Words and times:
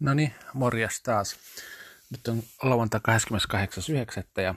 No 0.00 0.14
niin, 0.14 0.34
morjes 0.54 1.02
taas. 1.02 1.36
Nyt 2.10 2.28
on 2.28 2.42
lauantai 2.62 3.00
28.9. 4.36 4.42
ja 4.42 4.54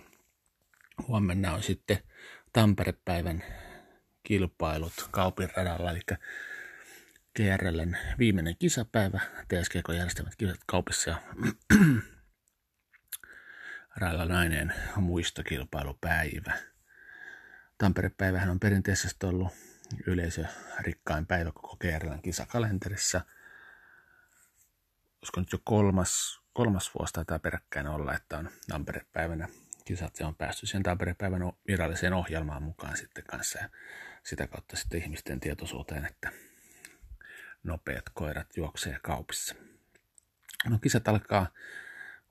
huomenna 1.07 1.53
on 1.53 1.63
sitten 1.63 1.97
Tampere-päivän 2.53 3.43
kilpailut 4.23 5.07
Kaupin 5.11 5.49
radalla, 5.55 5.91
eli 5.91 5.99
GRLn 7.35 7.97
viimeinen 8.19 8.55
kisapäivä, 8.59 9.19
TSGK 9.47 9.89
järjestämät 9.89 10.35
kisat 10.35 10.59
Kaupissa 10.65 11.09
ja 11.09 11.21
Railla 13.97 14.25
Nainen 14.25 14.73
muistokilpailupäivä. 14.95 16.53
Tampere-päivähän 17.77 18.49
on 18.49 18.59
perinteisesti 18.59 19.25
ollut 19.25 19.53
yleisörikkain 20.07 21.25
päivä 21.25 21.51
koko 21.51 21.77
GRLn 21.77 22.21
kisakalenterissa– 22.21 23.21
olisiko 25.21 25.39
nyt 25.39 25.51
jo 25.51 25.59
kolmas, 25.63 26.41
kolmas 26.53 26.91
vuosi 26.99 27.13
taitaa 27.13 27.39
peräkkäin 27.39 27.87
olla, 27.87 28.13
että 28.13 28.37
on 28.37 28.49
Tampere-päivänä 28.69 29.47
kisat 29.85 30.19
ja 30.19 30.27
on 30.27 30.35
päästy 30.35 30.65
sen 30.65 30.83
Tampere-päivän 30.83 31.41
viralliseen 31.67 32.13
ohjelmaan 32.13 32.63
mukaan 32.63 32.97
sitten 32.97 33.23
kanssa 33.23 33.59
ja 33.59 33.69
sitä 34.23 34.47
kautta 34.47 34.75
sitten 34.75 35.01
ihmisten 35.01 35.39
tietoisuuteen, 35.39 36.05
että 36.05 36.31
nopeat 37.63 38.09
koirat 38.13 38.57
juoksee 38.57 38.99
kaupissa. 39.01 39.55
No 40.65 40.79
kisat 40.79 41.07
alkaa 41.07 41.47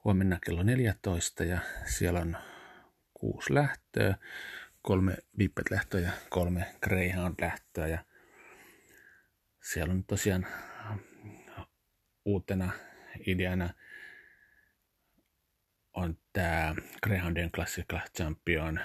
huomenna 0.05 0.39
kello 0.45 0.63
14 0.63 1.45
ja 1.45 1.59
siellä 1.85 2.21
on 2.21 2.37
kuusi 3.15 3.55
lähtöä, 3.55 4.15
kolme 4.83 5.17
Vippet-lähtöä 5.39 6.01
ja 6.01 6.11
kolme 6.29 6.75
Greyhound-lähtöä 6.81 7.87
ja 7.87 8.05
siellä 9.63 9.93
on 9.93 10.05
tosiaan 10.05 10.47
uutena 12.31 12.73
ideana 13.27 13.75
on 15.93 16.19
tämä 16.33 16.75
Greyhoundien 17.03 17.51
Classical 17.51 18.01
Champion 18.17 18.81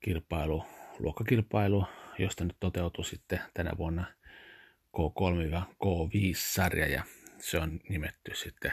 kilpailu, 0.00 0.66
luokkakilpailu, 0.98 1.86
josta 2.18 2.44
nyt 2.44 2.56
toteutui 2.60 3.04
sitten 3.04 3.40
tänä 3.54 3.70
vuonna 3.78 4.04
K3-K5-sarja 4.96 6.86
ja 6.86 7.04
se 7.38 7.58
on 7.58 7.80
nimetty 7.88 8.34
sitten 8.34 8.72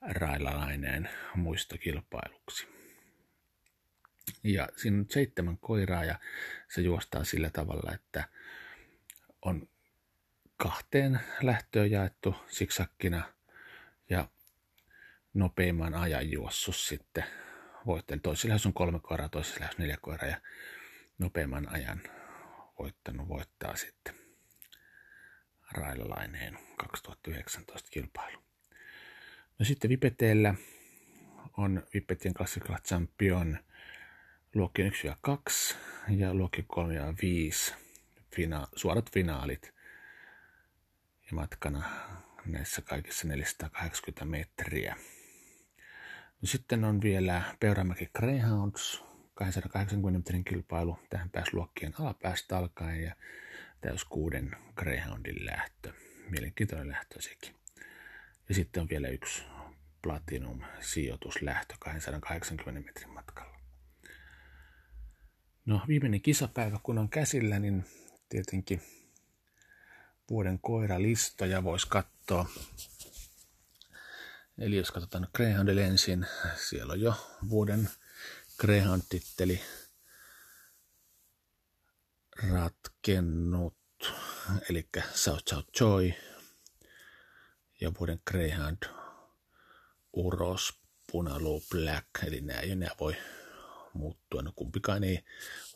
railalaineen 0.00 1.08
muistokilpailuksi. 1.34 2.66
Ja 4.44 4.68
siinä 4.76 4.98
on 4.98 5.06
seitsemän 5.08 5.58
koiraa 5.58 6.04
ja 6.04 6.18
se 6.68 6.80
juostaa 6.80 7.24
sillä 7.24 7.50
tavalla, 7.50 7.92
että 7.94 8.28
on 9.42 9.69
kahteen 10.62 11.20
lähtöön 11.42 11.90
jaettu 11.90 12.36
siksakkina 12.48 13.22
ja 14.10 14.28
nopeimman 15.34 15.94
ajan 15.94 16.30
juossut 16.30 16.76
sitten 16.76 17.24
voittanut. 17.86 18.22
Toisilla 18.22 18.56
on 18.66 18.72
kolme 18.72 19.00
koiraa, 19.00 19.28
toisilla 19.28 19.68
neljä 19.78 19.98
koiraa 20.00 20.30
ja 20.30 20.40
nopeimman 21.18 21.68
ajan 21.72 22.00
voittanut 22.78 23.28
voittaa 23.28 23.76
sitten 23.76 24.14
Railalaineen 25.70 26.58
2019 26.76 27.90
kilpailu. 27.90 28.38
No 29.58 29.64
sitten 29.64 29.90
Vipeteellä 29.90 30.54
on 31.56 31.82
Vipetien 31.94 32.34
Classical 32.34 32.76
Champion 32.76 33.58
luokkien 34.54 34.88
1 34.88 35.06
ja 35.06 35.16
2 35.20 35.76
ja 36.08 36.34
luokkien 36.34 36.66
3 36.66 36.94
ja 36.94 37.14
5 37.22 37.74
fina- 38.36 38.68
suorat 38.76 39.12
finaalit– 39.12 39.74
ja 41.30 41.34
matkana 41.34 41.82
näissä 42.46 42.82
kaikissa 42.82 43.28
480 43.28 44.24
metriä. 44.24 44.96
No 46.42 46.46
sitten 46.46 46.84
on 46.84 47.02
vielä 47.02 47.42
Peuramäki 47.60 48.10
Greyhounds, 48.14 49.04
280 49.34 50.18
metrin 50.18 50.44
kilpailu. 50.44 50.98
Tähän 51.10 51.30
pääsi 51.30 51.54
luokkien 51.54 51.94
alapäästä 52.00 52.58
alkaen 52.58 53.02
ja 53.02 53.14
täys 53.80 54.04
kuuden 54.04 54.56
Greyhoundin 54.76 55.46
lähtö. 55.46 55.92
Mielenkiintoinen 56.30 56.88
lähtö 56.88 57.22
sekin. 57.22 57.54
Ja 58.48 58.54
sitten 58.54 58.80
on 58.80 58.88
vielä 58.88 59.08
yksi 59.08 59.42
Platinum 60.02 60.60
sijoituslähtö 60.80 61.74
280 61.78 62.80
metrin 62.86 63.10
matkalla. 63.14 63.60
No 65.66 65.80
viimeinen 65.88 66.22
kisapäivä 66.22 66.80
kun 66.82 66.98
on 66.98 67.08
käsillä, 67.08 67.58
niin 67.58 67.84
tietenkin 68.28 68.82
vuoden 70.30 70.58
koiralistoja 70.58 71.64
voisi 71.64 71.86
katsoa. 71.88 72.48
Eli 74.58 74.76
jos 74.76 74.90
katsotaan 74.90 75.28
Greyhoundille 75.34 75.84
ensin, 75.84 76.26
siellä 76.68 76.92
on 76.92 77.00
jo 77.00 77.14
vuoden 77.48 77.90
Greyhound-titteli 78.60 79.60
ratkennut, 82.52 83.76
eli 84.70 84.88
South 85.14 85.42
South 85.48 85.80
Joy 85.80 86.12
ja 87.80 87.92
vuoden 87.98 88.20
Greyhound 88.30 88.82
Uros 90.12 90.80
Punalu 91.12 91.62
Black, 91.70 92.06
eli 92.26 92.40
nämä 92.40 92.60
ei 92.60 92.70
enää 92.70 92.90
voi 93.00 93.16
muuttua. 93.92 94.42
No 94.42 94.52
kumpikaan 94.56 95.04
ei 95.04 95.24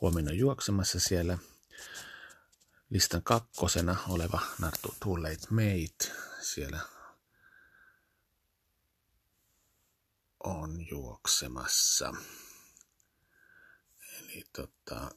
huomenna 0.01 0.33
juoksemassa 0.33 1.01
siellä– 1.01 1.39
listan 2.91 3.23
kakkosena 3.23 3.97
oleva 4.09 4.41
Nartu 4.59 4.95
Too 5.01 5.23
Late 5.23 5.47
Mate 5.51 6.13
siellä 6.43 6.81
on 10.45 10.89
juoksemassa. 10.91 12.13
Eli 14.19 14.45
tota, 14.57 15.11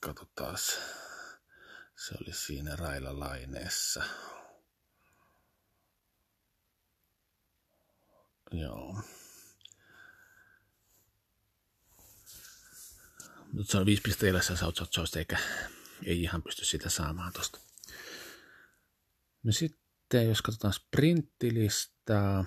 katsotaan, 0.00 0.58
se 1.96 2.14
oli 2.20 2.32
siinä 2.32 2.76
Raila 2.76 3.18
Laineessa. 3.18 4.04
Joo. 8.52 9.02
Nyt 13.52 13.68
se 13.68 13.78
on 13.78 13.86
viisi 13.86 14.02
pistettä 14.02 14.26
edessä 14.26 14.56
South 14.56 15.16
eikä 15.18 15.38
ei 16.04 16.22
ihan 16.22 16.42
pysty 16.42 16.64
sitä 16.64 16.90
saamaan 16.90 17.32
tosta. 17.32 17.60
No 19.42 19.52
sitten, 19.52 20.28
jos 20.28 20.42
katsotaan 20.42 20.72
sprinttilistaa, 20.72 22.44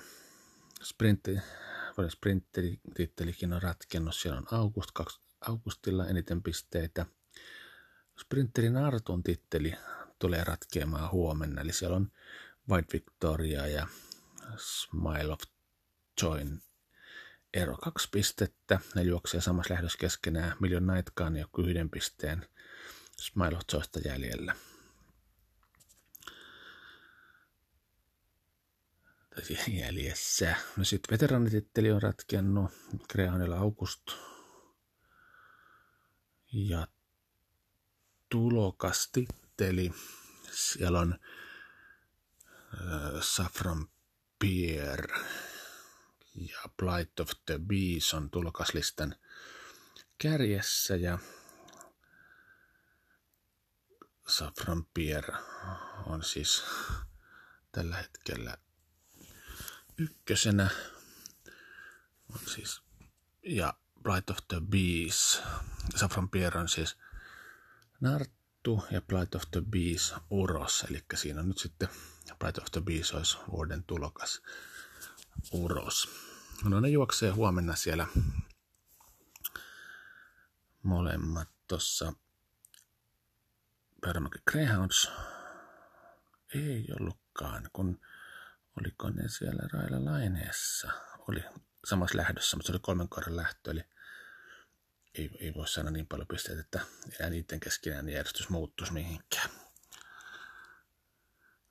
sprintti, 0.83 1.37
sprinttitittelikin 2.09 3.53
on 3.53 3.61
ratkennut, 3.61 4.15
siellä 4.15 4.37
on 4.37 4.47
August, 4.51 4.91
Augustilla 5.41 6.07
eniten 6.07 6.43
pisteitä. 6.43 7.05
Sprinterin 8.21 8.77
Arton 8.77 9.23
titteli 9.23 9.73
tulee 10.19 10.43
ratkeamaan 10.43 11.11
huomenna, 11.11 11.61
eli 11.61 11.73
siellä 11.73 11.95
on 11.95 12.11
White 12.69 12.93
Victoria 12.93 13.67
ja 13.67 13.87
Smile 14.57 15.33
of 15.33 15.39
Join 16.21 16.61
ero 17.53 17.77
kaksi 17.77 18.09
pistettä. 18.11 18.79
Ne 18.95 19.01
juoksee 19.03 19.41
samassa 19.41 19.73
lähdössä 19.73 19.97
keskenään. 19.97 20.57
Million 20.59 20.87
Nightkaan 20.87 21.37
jo 21.37 21.47
yhden 21.57 21.89
pisteen 21.89 22.45
Smile 23.21 23.55
of 23.55 23.61
Joysta 23.73 23.99
jäljellä. 23.99 24.55
jäljessä. 29.67 30.55
No 30.77 30.83
sitten 30.83 31.11
veteranititteli 31.11 31.91
on 31.91 32.01
ratkennut. 32.01 32.71
Creonilla 33.11 33.57
August. 33.57 34.01
Ja 36.53 36.87
tulokastitteli. 38.29 39.91
Siellä 40.51 40.99
on 40.99 41.19
äh, 42.73 43.21
Saffron 43.21 43.87
Pierre 44.39 45.15
ja 46.35 46.59
Blight 46.77 47.19
of 47.19 47.31
the 47.45 47.59
Bees 47.59 48.13
on 48.13 48.29
tulokaslistan 48.29 49.15
kärjessä 50.17 50.95
ja 50.95 51.19
Saffron 54.27 54.85
Pier 54.93 55.31
on 56.05 56.23
siis 56.23 56.63
tällä 57.71 57.97
hetkellä 57.97 58.57
ykkösenä. 59.97 60.69
On 62.29 62.39
siis, 62.47 62.81
ja 63.43 63.73
Blight 64.03 64.29
of 64.29 64.37
the 64.47 64.61
Bees, 64.61 65.41
Saffron 65.95 66.29
Pier 66.29 66.57
on 66.57 66.69
siis 66.69 66.97
Narttu 67.99 68.83
ja 68.91 69.01
Blight 69.01 69.35
of 69.35 69.43
the 69.51 69.61
Bees 69.61 70.13
Uros, 70.29 70.85
eli 70.89 71.03
siinä 71.15 71.39
on 71.39 71.47
nyt 71.47 71.57
sitten 71.57 71.89
Blight 72.39 72.57
of 72.57 72.65
the 72.71 72.81
Bees 72.81 73.13
olisi 73.13 73.37
vuoden 73.51 73.83
tulokas 73.83 74.41
uros. 75.51 76.09
No 76.63 76.79
ne 76.79 76.89
juoksee 76.89 77.31
huomenna 77.31 77.75
siellä 77.75 78.07
molemmat 80.83 81.49
tuossa 81.67 82.13
Pärmäki 84.01 84.39
Greyhounds 84.51 85.11
ei 86.55 86.85
ollutkaan, 86.99 87.69
kun 87.73 88.01
oliko 88.79 89.09
ne 89.09 89.29
siellä 89.29 89.67
Raila 89.73 90.05
Laineessa. 90.05 90.91
Oli 91.27 91.43
samassa 91.85 92.17
lähdössä, 92.17 92.57
mutta 92.57 92.67
se 92.67 92.73
oli 92.73 92.79
kolmen 92.79 93.09
kohdan 93.09 93.35
lähtö, 93.35 93.71
eli 93.71 93.83
ei, 95.13 95.29
ei 95.39 95.53
voi 95.53 95.67
sanoa 95.67 95.91
niin 95.91 96.07
paljon 96.07 96.27
pisteitä, 96.27 96.61
että 96.61 96.79
enää 97.19 97.29
niiden 97.29 97.59
keskinään 97.59 98.09
järjestys 98.09 98.49
muuttuisi 98.49 98.93
mihinkään. 98.93 99.49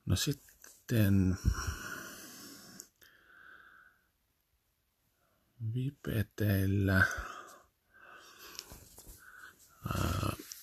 No 0.07 0.17
sitten 0.17 1.39
Vipeteillä 5.75 7.07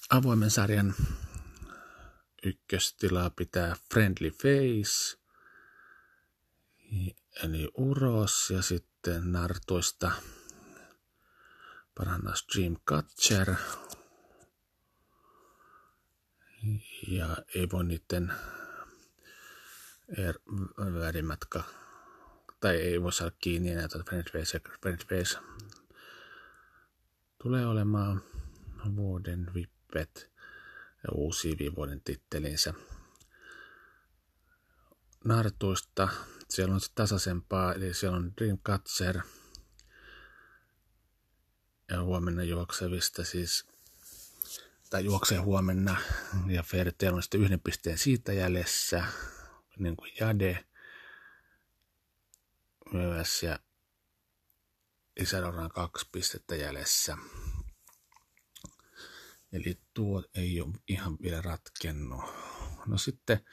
avoimen 0.10 0.52
sarjan 0.52 0.96
ykköstilaa 2.44 3.30
pitää 3.30 3.76
Friendly 3.94 4.30
Face, 4.30 5.18
eli 7.44 7.72
Uros, 7.78 8.50
ja 8.50 8.62
sitten 8.62 9.32
Nartoista 9.32 10.12
parannas 11.98 12.48
Dreamcatcher. 12.56 13.56
Ja 17.08 17.38
ei 17.56 17.68
voi 17.72 17.84
niiden 17.86 18.34
er, 20.18 20.36
välimatka, 20.78 21.64
tai 22.60 22.76
ei 22.76 23.02
voi 23.02 23.14
saada 23.14 23.36
kiinni 23.40 23.72
enää 23.72 23.88
tuota 23.88 24.10
French 24.10 24.34
Face, 24.34 24.62
French 24.82 25.08
Face 25.08 25.40
tulee 27.44 27.68
olemaan 27.68 28.22
vuoden 28.96 29.54
vippet 29.54 30.32
ja 31.04 31.10
uusi 31.14 31.58
vuoden 31.76 32.02
tittelinsä. 32.02 32.74
Nartuista 35.26 36.10
siellä 36.50 36.74
on 36.74 36.82
se 36.82 36.88
tasaisempaa, 36.96 37.74
eli 37.74 37.94
siellä 37.94 38.18
on 38.18 38.34
Dreamcatcher– 38.38 39.22
ja 41.90 42.04
huomenna 42.04 42.44
juoksevista 42.44 43.24
siis, 43.24 43.66
tai 44.90 45.06
juoksee 45.06 45.38
huomenna, 45.38 45.96
ja 46.48 46.64
Fertel 46.64 47.14
on 47.14 47.24
sitten 47.24 47.42
yhden 47.42 47.60
pisteen 47.60 47.98
siitä 47.98 48.34
jäljessä, 48.34 49.04
niin 49.80 49.96
kuin 49.96 50.12
Jade 50.20 50.66
myös, 52.94 53.44
ja 53.44 53.60
Isadora 55.20 55.64
on 55.64 55.70
kaksi 55.70 56.10
pistettä 56.12 56.56
jäljessä. 56.56 57.18
Eli 59.52 59.82
tuo 59.94 60.24
ei 60.36 60.62
ole 60.62 60.74
ihan 60.88 61.18
vielä 61.22 61.42
ratkennut. 61.42 62.24
No 62.86 62.98
sitten 62.98 63.46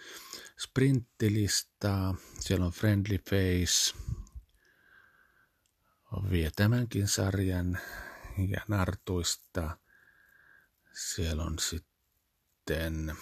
sprinttilistaa. 0.58 2.14
Siellä 2.40 2.66
on 2.66 2.72
Friendly 2.72 3.18
Face. 3.30 3.94
Vie 6.30 6.50
tämänkin 6.56 7.08
sarjan 7.08 7.78
ja 8.48 8.60
nartuista. 8.68 9.78
Siellä 10.92 11.42
on 11.42 11.58
sitten 11.58 13.16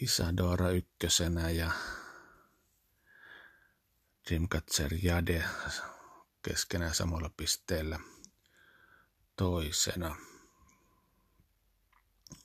Isadora 0.00 0.70
ykkösenä 0.70 1.50
ja 1.50 1.70
Dreamcatcher 4.28 4.90
Jade 5.02 5.44
keskenään 6.42 6.94
samalla 6.94 7.30
pisteellä 7.36 7.98
toisena. 9.36 10.16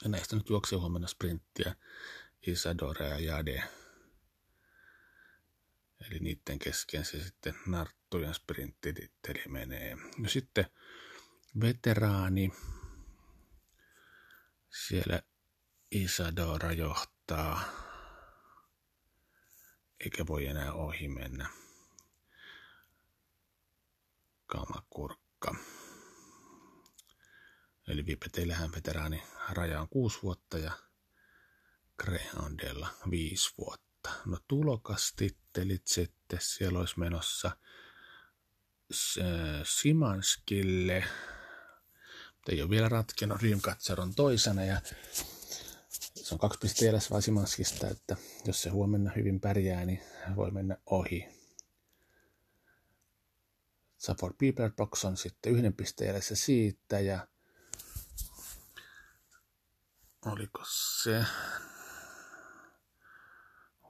Ja 0.04 0.10
näistä 0.10 0.36
nyt 0.36 0.50
juoksi 0.50 0.76
huomenna 0.76 1.08
sprinttiä 1.08 1.76
Isadora 2.48 3.06
ja 3.06 3.20
Jade. 3.20 3.64
Eli 6.08 6.20
niiden 6.20 6.60
kesken 6.60 7.06
se 7.06 7.24
sitten 7.24 7.56
narttujen 7.66 8.34
sprinttititteli 8.34 9.44
menee. 9.48 9.98
No 10.18 10.30
sitten 10.30 10.66
veteraani. 11.62 12.52
Siellä 14.88 15.22
Isadora 15.92 16.72
johtaa, 16.72 17.64
eikä 20.00 20.28
voi 20.28 20.48
enää 20.48 20.74
ohi 20.74 21.08
mennä. 21.08 21.50
Kamakurkka. 24.46 25.56
Eli 27.88 28.06
Vipeteillähän 28.06 28.72
veteraani 28.72 29.24
raja 29.50 29.82
on 29.82 29.90
kuusi 29.90 30.20
vuotta 30.24 30.58
ja 30.58 30.72
Greyhoundella 31.98 32.88
viisi 33.12 33.54
vuotta. 33.58 34.10
No 34.26 34.38
tulokastittelit 34.48 35.88
sitten, 35.88 36.40
siellä 36.42 36.80
olisi 36.80 37.00
menossa 37.00 37.58
Simanskille 39.64 41.04
ei 42.50 42.62
ole 42.62 42.70
vielä 42.70 42.90
ratkennut. 42.90 43.40
Dreamcatcher 43.40 44.02
on 44.02 44.16
toisena 44.16 44.66
ja 44.66 44.82
se 45.90 46.36
on 46.36 46.40
kaksi 46.40 46.60
pistettä 46.60 46.86
jäljessä 46.86 47.16
Vasimanskista, 47.16 47.88
että 47.88 48.16
jos 48.46 48.62
se 48.62 48.70
huomenna 48.70 49.12
hyvin 49.16 49.40
pärjää, 49.40 49.86
niin 49.86 50.02
voi 50.36 50.52
mennä 50.52 50.78
ohi. 50.86 51.45
Safford 53.98 54.34
People 54.40 54.72
Box 54.78 55.06
on 55.06 55.18
sitten 55.18 55.54
yhden 55.54 55.74
pisteen 55.74 56.22
siitä 56.22 57.00
ja 57.00 57.28
oliko 60.26 60.62
se 60.66 61.26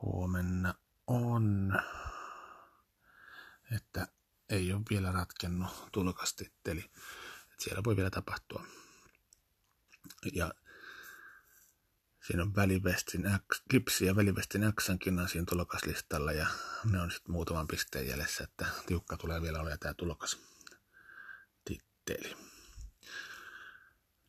huomenna 0.02 0.74
on, 1.08 1.74
että 3.76 4.08
ei 4.50 4.74
ole 4.74 4.82
vielä 4.90 5.12
ratkennut 5.12 5.88
tulokastitteli. 5.92 6.92
Siellä 7.60 7.84
voi 7.84 7.96
vielä 7.96 8.10
tapahtua. 8.10 8.66
Ja 10.34 10.54
siinä 12.28 12.44
on 12.44 12.56
välivestin 12.56 13.24
X, 13.54 13.62
Lipsi 13.74 14.06
ja 14.06 14.16
välivestin 14.16 14.74
Xankin 14.74 15.20
on 15.20 15.30
siinä 15.30 15.46
tulokaslistalla 15.50 16.32
ja 16.32 16.48
ne 16.92 17.02
on 17.02 17.12
sitten 17.12 17.32
muutaman 17.32 17.68
pisteen 17.68 18.08
jäljessä, 18.08 18.44
että 18.44 18.66
tiukka 18.86 19.18
tulee 19.18 19.42
vielä 19.42 19.60
olemaan 19.60 19.80
tämä 19.80 19.94
tulokas 19.94 20.38
titteli. 21.66 22.36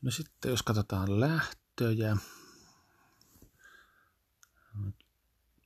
No 0.02 0.10
sitten 0.10 0.50
jos 0.50 0.62
katsotaan 0.62 1.20
lähtöjä, 1.20 2.16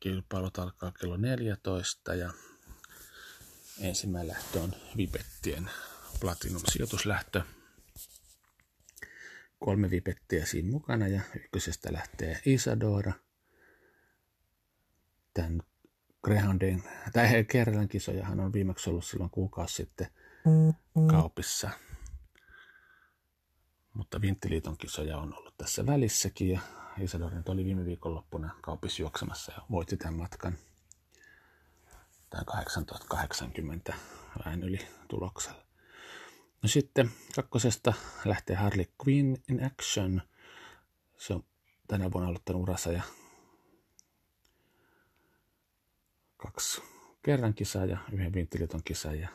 kilpailut 0.01 0.59
alkaa 0.59 0.93
kello 0.93 1.17
14 1.17 2.15
ja 2.15 2.33
ensimmäinen 3.81 4.29
lähtö 4.29 4.61
on 4.61 4.75
Vipettien 4.97 5.71
Platinum-sijoituslähtö. 6.21 7.43
Kolme 9.59 9.91
vipettiä 9.91 10.47
siinä 10.47 10.71
mukana 10.71 11.09
ja 11.09 11.21
ykkösestä 11.37 11.93
lähtee 11.93 12.41
Isadora. 12.45 13.13
Tämän 15.35 15.63
Greyhoundin, 16.23 16.83
tai 17.13 17.45
Kerran 17.45 17.89
kisojahan 17.89 18.41
on 18.41 18.53
viimeksi 18.53 18.91
ollut 18.91 19.05
silloin 19.05 19.31
kuukausi 19.31 19.75
sitten 19.75 20.07
kaupissa. 21.11 21.71
Mutta 23.95 24.21
Vinttiliiton 24.21 24.77
kisoja 24.79 25.19
on 25.19 25.35
ollut 25.39 25.57
tässä 25.57 25.87
välissäkin 25.87 26.51
ja 26.51 26.61
Isadora 26.99 27.37
nyt 27.37 27.49
oli 27.49 27.65
viime 27.65 27.85
viikonloppuna 27.85 28.55
kaupissa 28.61 29.03
juoksemassa 29.03 29.53
ja 29.53 29.63
voitti 29.71 29.97
tämän 29.97 30.15
matkan. 30.15 30.59
Tämä 32.31 32.45
1880 32.45 33.95
vähän 34.45 34.63
yli 34.63 34.79
tuloksella. 35.09 35.63
No 36.63 36.69
sitten 36.69 37.11
kakkosesta 37.35 37.93
lähtee 38.25 38.57
Harley 38.57 38.85
Quinn 39.07 39.37
in 39.49 39.65
Action. 39.65 40.23
Se 41.17 41.35
on 41.35 41.45
tänä 41.89 42.13
vuonna 42.13 42.29
aloittanut 42.29 42.63
urassa 42.63 42.93
ja 42.93 43.03
kaksi 46.43 46.83
kerran 47.23 47.55
kisaa 47.55 47.85
ja 47.85 47.99
yhden 48.13 48.33
vinttiliiton 48.33 48.85
kisaa. 48.85 49.15
Ja 49.15 49.29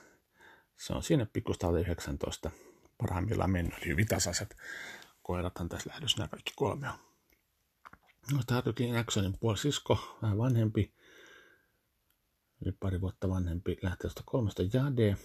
se 0.77 0.93
on 0.93 1.03
siinä 1.03 1.25
pikkusta 1.33 1.79
19 1.79 2.51
parhaimmillaan 2.97 3.51
mennyt. 3.51 3.85
Hyvin 3.85 4.07
tasaiset 4.07 4.57
koirathan 5.23 5.69
tässä 5.69 5.89
lähdössä 5.89 6.17
nämä 6.17 6.27
kaikki 6.27 6.53
kolme 6.55 6.89
on. 6.89 6.99
No, 8.33 8.39
Harley 8.49 8.73
Quinn 8.81 8.97
Actionin 8.97 9.37
puolisisko, 9.39 10.17
vähän 10.21 10.37
vanhempi, 10.37 10.93
yli 12.65 12.71
pari 12.71 13.01
vuotta 13.01 13.29
vanhempi, 13.29 13.77
lähtee 13.81 14.11
kolmesta 14.25 14.63
Jade, 14.73 15.17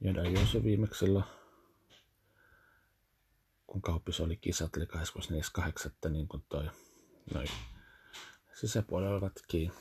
Jedi 0.00 0.46
se 0.46 0.62
viimeksellä, 0.62 1.22
kun 3.66 3.82
kauppis 3.82 4.20
oli 4.20 4.36
kisat, 4.36 4.76
eli 4.76 4.84
24.8. 4.84 6.08
niin 6.10 6.28
kuin 6.28 6.44
toi 6.48 6.70
noin 7.34 7.48
sisäpuolella 8.54 9.12
olevatkin 9.12 9.72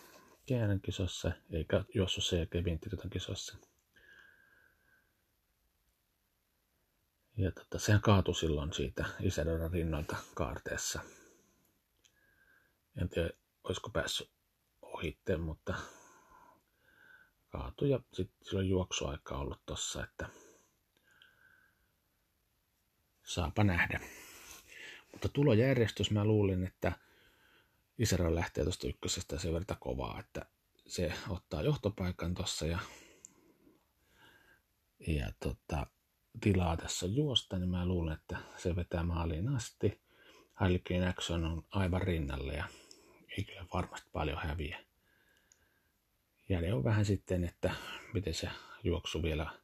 Käännön 0.52 0.82
kisossa, 0.82 1.32
eikä 1.52 1.84
juossut 1.94 2.24
sen 2.24 2.40
jälkeen 2.40 2.66
Vintitytön 2.66 3.10
kisossa. 3.10 3.58
Ja 7.38 7.52
tota, 7.52 7.80
sehän 7.80 8.02
kaatui 8.02 8.36
silloin 8.36 8.74
siitä 8.74 9.06
Isadoran 9.20 9.72
rinnalta 9.72 10.16
kaarteessa. 10.36 11.02
En 13.02 13.10
tiedä, 13.10 13.30
olisiko 13.64 13.90
päässyt 13.90 14.30
ohitteen, 14.82 15.40
mutta 15.40 15.74
kaatui 17.50 17.90
ja 17.90 18.00
sitten 18.14 18.46
sillä 18.46 18.60
on 18.60 18.70
juoksuaika 18.70 19.38
ollut 19.38 19.62
tossa, 19.66 20.04
että 20.04 20.30
saapa 23.24 23.64
nähdä. 23.64 24.00
Mutta 25.12 25.30
tulojärjestys 25.30 26.12
mä 26.12 26.26
luulin, 26.26 26.68
että 26.68 26.92
Israel 28.02 28.36
lähtee 28.36 28.64
tuosta 28.64 28.88
ykkösestä 28.88 29.40
sen 29.40 29.54
verran 29.54 29.78
kovaa, 29.80 30.20
että 30.20 30.46
se 30.88 31.14
ottaa 31.30 31.62
johtopaikan 31.62 32.34
tuossa 32.34 32.66
ja, 32.66 32.80
ja 35.08 35.32
tota, 35.40 35.88
tilaa 36.42 36.78
tässä 36.78 37.06
juosta, 37.06 37.60
niin 37.60 37.70
mä 37.70 37.86
luulen, 37.86 38.14
että 38.14 38.38
se 38.58 38.76
vetää 38.76 39.04
maaliin 39.04 39.56
asti. 39.56 40.02
Harlequin 40.54 41.08
Action 41.08 41.46
on 41.46 41.64
aivan 41.72 42.02
rinnalle 42.02 42.54
ja 42.54 42.66
ei 43.38 43.44
kyllä 43.44 43.66
varmasti 43.74 44.10
paljon 44.14 44.38
häviä. 44.38 44.80
Jäljellä 46.50 46.78
on 46.78 46.84
vähän 46.84 47.06
sitten, 47.06 47.44
että 47.44 47.76
miten 48.14 48.34
se 48.34 48.50
juoksu 48.84 49.24
vielä, 49.24 49.60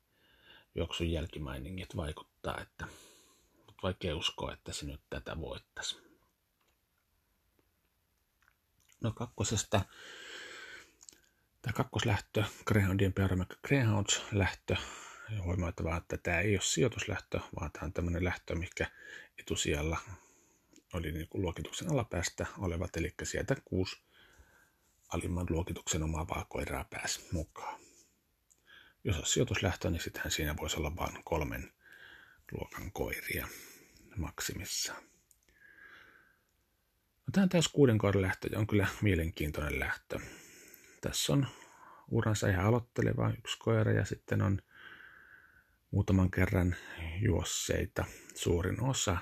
juoksun 0.75 1.11
jälkimainingit 1.11 1.95
vaikuttaa, 1.95 2.61
että 2.61 2.87
mutta 3.65 3.83
vaikea 3.83 4.15
uskoa, 4.15 4.53
että 4.53 4.73
se 4.73 4.85
nyt 4.85 5.01
tätä 5.09 5.41
voittaisi. 5.41 6.06
No 9.01 9.11
kakkosesta, 9.11 9.81
tämä 11.61 11.73
kakkoslähtö, 11.73 12.43
Greyhoundien 12.65 13.13
Pyörämäkkä 13.13 13.55
Greyhounds 13.67 14.21
lähtö, 14.31 14.75
ja 15.29 15.43
huomioitavaa, 15.43 15.97
että 15.97 16.17
tämä 16.17 16.39
ei 16.39 16.55
ole 16.55 16.61
sijoituslähtö, 16.61 17.39
vaan 17.59 17.71
tämä 17.71 17.85
on 17.85 17.93
tämmöinen 17.93 18.23
lähtö, 18.23 18.55
mikä 18.55 18.91
etusijalla 19.39 19.97
oli 20.93 21.11
niin 21.11 21.27
kuin 21.27 21.41
luokituksen 21.41 21.91
alapäästä 21.91 22.45
olevat, 22.57 22.97
eli 22.97 23.13
sieltä 23.23 23.55
kuusi 23.65 23.97
alimman 25.09 25.47
luokituksen 25.49 26.03
omaavaa 26.03 26.45
koiraa 26.49 26.83
pääsi 26.83 27.27
mukaan. 27.31 27.79
Jos 29.03 29.17
on 29.17 29.25
sijoituslähtö, 29.25 29.89
niin 29.89 30.01
sittenhän 30.01 30.31
siinä 30.31 30.55
voisi 30.57 30.77
olla 30.77 30.95
vain 30.95 31.23
kolmen 31.23 31.73
luokan 32.51 32.91
koiria 32.91 33.47
maksimissaan. 34.15 35.03
No, 37.27 37.31
tämä 37.31 37.47
täys 37.47 37.67
kuuden 37.67 37.97
koiran 37.97 38.21
lähtö 38.21 38.49
on 38.55 38.67
kyllä 38.67 38.87
mielenkiintoinen 39.01 39.79
lähtö. 39.79 40.19
Tässä 41.01 41.33
on 41.33 41.47
uransa 42.11 42.49
ihan 42.49 42.65
aloitteleva 42.65 43.33
yksi 43.37 43.57
koira 43.59 43.91
ja 43.91 44.05
sitten 44.05 44.41
on 44.41 44.61
muutaman 45.91 46.31
kerran 46.31 46.75
juosseita 47.21 48.05
suurin 48.35 48.83
osa 48.83 49.17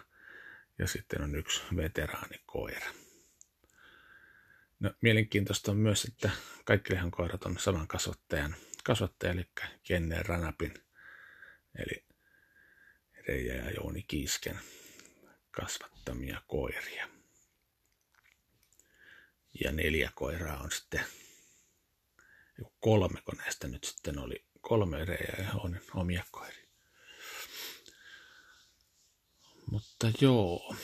ja 0.80 0.88
sitten 0.88 1.22
on 1.22 1.36
yksi 1.36 1.62
veteraanikoira. 1.76 2.88
No, 4.80 4.92
mielenkiintoista 5.02 5.72
on 5.72 5.78
myös, 5.78 6.06
että 6.06 6.30
kaikki 6.66 6.94
koirat 7.12 7.44
on 7.44 7.60
saman 7.60 7.88
kasvattajan 7.88 8.56
kasvattaja, 8.84 9.32
eli 9.32 9.46
Kenne 9.84 10.24
Ranapin, 10.24 10.74
eli 11.76 12.06
Reija 13.28 13.56
ja 13.56 13.72
Jouni 13.72 14.04
Kiisken 14.08 14.60
kasvattamia 15.52 16.42
koiria. 16.48 17.15
Ja 19.64 19.72
neljä 19.72 20.12
koiraa 20.16 20.58
on 20.58 20.72
sitten, 20.72 21.06
kolme 22.80 23.22
näistä 23.38 23.68
nyt 23.68 23.84
sitten 23.84 24.20
oli 24.20 24.46
kolme 24.62 25.06
Reija 25.06 25.44
ja 25.44 25.52
on 25.54 25.80
omia 25.94 26.24
koiria. 26.32 26.66
Mutta 29.72 30.12
joo, 30.22 30.76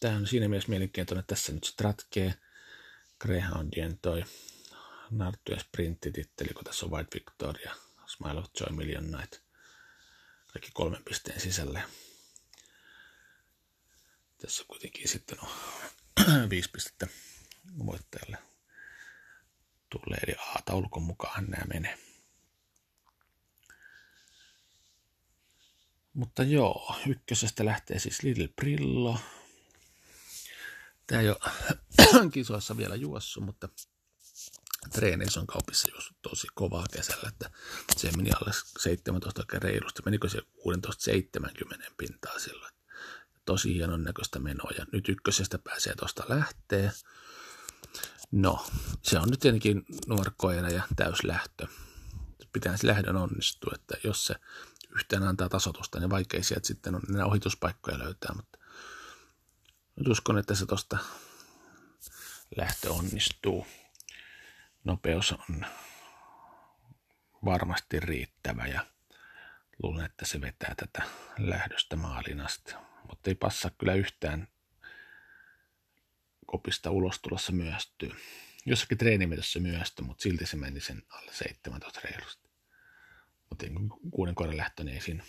tämä 0.00 0.16
on 0.16 0.26
siinä 0.26 0.48
mielessä 0.48 0.70
mielenkiintoinen, 0.70 1.20
että 1.20 1.34
tässä 1.34 1.52
nyt 1.52 1.64
sitten 1.64 1.84
ratkee 1.84 2.34
Greyhoundien 3.20 3.98
toi 3.98 4.24
Narttu 5.10 5.52
ja 5.52 5.60
Sprintti-titteli, 5.60 6.54
kun 6.54 6.64
tässä 6.64 6.86
on 6.86 6.92
White 6.92 7.14
Victoria, 7.14 7.74
Smile 8.06 8.38
of 8.38 8.46
Joy 8.60 8.76
Million 8.76 9.10
Night, 9.10 9.32
kaikki 10.52 10.70
kolmen 10.74 11.04
pisteen 11.04 11.40
sisälle. 11.40 11.82
Tässä 14.38 14.64
kuitenkin 14.68 15.08
sitten 15.08 15.38
on 15.42 15.48
viisi 16.50 16.70
pistettä 16.70 17.06
voittajalle 17.86 18.38
tulee, 19.90 20.18
eli 20.26 20.36
A-taulukon 20.38 21.02
mukaan 21.02 21.44
nämä 21.44 21.64
menee. 21.64 21.98
Mutta 26.12 26.42
joo, 26.42 26.96
ykkösestä 27.06 27.64
lähtee 27.64 27.98
siis 27.98 28.22
Little 28.22 28.48
Brillo. 28.48 29.18
Tämä 31.06 31.20
ei 31.20 31.28
ole 31.28 32.30
kisoissa 32.32 32.76
vielä 32.76 32.96
juossut, 32.96 33.44
mutta 33.44 33.68
treeneissä 34.92 35.40
on 35.40 35.46
kaupissa 35.46 35.90
juossut 35.90 36.16
tosi 36.22 36.46
kovaa 36.54 36.86
kesällä, 36.92 37.28
että 37.28 37.50
se 37.96 38.10
meni 38.16 38.30
alle 38.30 38.52
17 38.78 39.42
oikein 39.42 39.62
reilusti. 39.62 40.02
Menikö 40.04 40.28
se 40.28 40.38
16-70 40.38 41.92
pintaa 41.96 42.38
silloin? 42.38 42.74
Tosi 43.44 43.74
hienon 43.74 44.04
näköistä 44.04 44.38
menoa 44.38 44.70
ja 44.78 44.86
nyt 44.92 45.08
ykkösestä 45.08 45.58
pääsee 45.58 45.94
tuosta 45.94 46.24
lähtee. 46.28 46.92
No, 48.32 48.66
se 49.02 49.18
on 49.18 49.28
nyt 49.28 49.40
tietenkin 49.40 49.84
nuorkoina 50.06 50.68
ja 50.68 50.82
täyslähtö. 50.96 51.66
Pitää 52.52 52.76
se 52.76 52.86
lähdön 52.86 53.16
onnistua, 53.16 53.72
että 53.74 53.96
jos 54.04 54.26
se 54.26 54.34
yhtään 54.90 55.22
antaa 55.22 55.48
tasotusta, 55.48 56.00
niin 56.00 56.10
vaikea 56.10 56.42
sieltä 56.42 56.66
sitten 56.66 56.94
on 56.94 57.02
enää 57.10 57.26
ohituspaikkoja 57.26 57.98
löytää, 57.98 58.34
mutta 58.36 58.58
nyt 59.96 60.08
uskon, 60.08 60.38
että 60.38 60.54
se 60.54 60.66
tuosta 60.66 60.98
lähtö 62.56 62.92
onnistuu. 62.92 63.66
Nopeus 64.84 65.32
on 65.32 65.66
varmasti 67.44 68.00
riittävä 68.00 68.66
ja 68.66 68.86
luulen, 69.82 70.04
että 70.04 70.26
se 70.26 70.40
vetää 70.40 70.74
tätä 70.76 71.02
lähdöstä 71.38 71.96
maalin 71.96 72.40
asti. 72.40 72.74
Mutta 73.08 73.30
ei 73.30 73.34
passaa 73.34 73.70
kyllä 73.78 73.94
yhtään 73.94 74.48
kopista 76.50 76.90
ulostulossa 76.90 77.52
myöhästyy. 77.52 78.10
Jossakin 78.66 78.98
treenimetossa 78.98 79.60
myöhästyi, 79.60 80.06
mutta 80.06 80.22
silti 80.22 80.46
se 80.46 80.56
meni 80.56 80.80
sen 80.80 81.02
alle 81.08 81.32
17 81.32 82.00
reilusti. 82.04 82.48
Mutta 83.50 83.66
niin 83.66 83.90
kuuden 84.10 84.34
koiran 84.34 84.56
lähtö, 84.56 84.84
niin 84.84 84.94
ei 84.94 85.00
siinä 85.00 85.24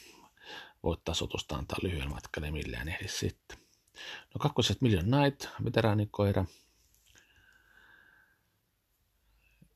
voi 0.83 0.97
tasotusta 1.05 1.55
antaa 1.55 1.77
lyhyen 1.81 2.09
matkan, 2.09 2.43
ei 2.43 2.51
millään 2.51 2.89
ehdi 2.89 3.07
sitten. 3.07 3.57
No 4.03 4.39
kakkoset 4.39 4.81
Million 4.81 5.11
Night, 5.11 5.45
veteraanikoira. 5.65 6.45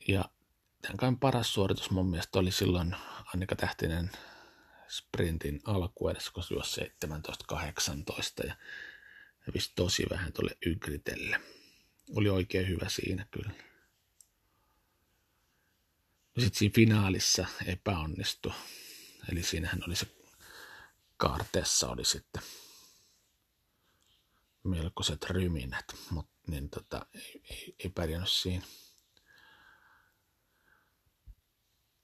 Ja 0.07 0.25
tämän 0.81 1.19
paras 1.19 1.53
suoritus 1.53 1.91
mun 1.91 2.09
mielestä 2.09 2.39
oli 2.39 2.51
silloin 2.51 2.95
Annika 3.33 3.55
Tähtinen 3.55 4.11
sprintin 4.87 5.61
alkuedessä, 5.65 6.31
kun 6.31 6.43
juosi 6.49 6.81
17-18 6.81 8.47
ja 8.47 8.55
hävisi 9.47 9.71
tosi 9.75 10.03
vähän 10.09 10.33
tuolle 10.33 10.57
Ygritelle. 10.65 11.41
Oli 12.15 12.29
oikein 12.29 12.67
hyvä 12.67 12.89
siinä 12.89 13.25
kyllä. 13.31 13.51
Sitten 16.39 16.59
siinä 16.59 16.73
finaalissa 16.75 17.45
epäonnistui. 17.65 18.53
Eli 19.31 19.43
siinähän 19.43 19.81
oli 19.87 19.95
se 19.95 20.07
kaarteessa 21.17 21.89
oli 21.89 22.05
sitten 22.05 22.41
melkoiset 24.63 25.23
ryminät, 25.23 25.85
mutta 26.09 26.35
niin 26.47 26.69
tota, 26.69 27.05
ei, 27.13 27.41
ei, 27.49 27.75
ei 27.79 27.89
pärjännyt 27.89 28.29
siinä. 28.31 28.65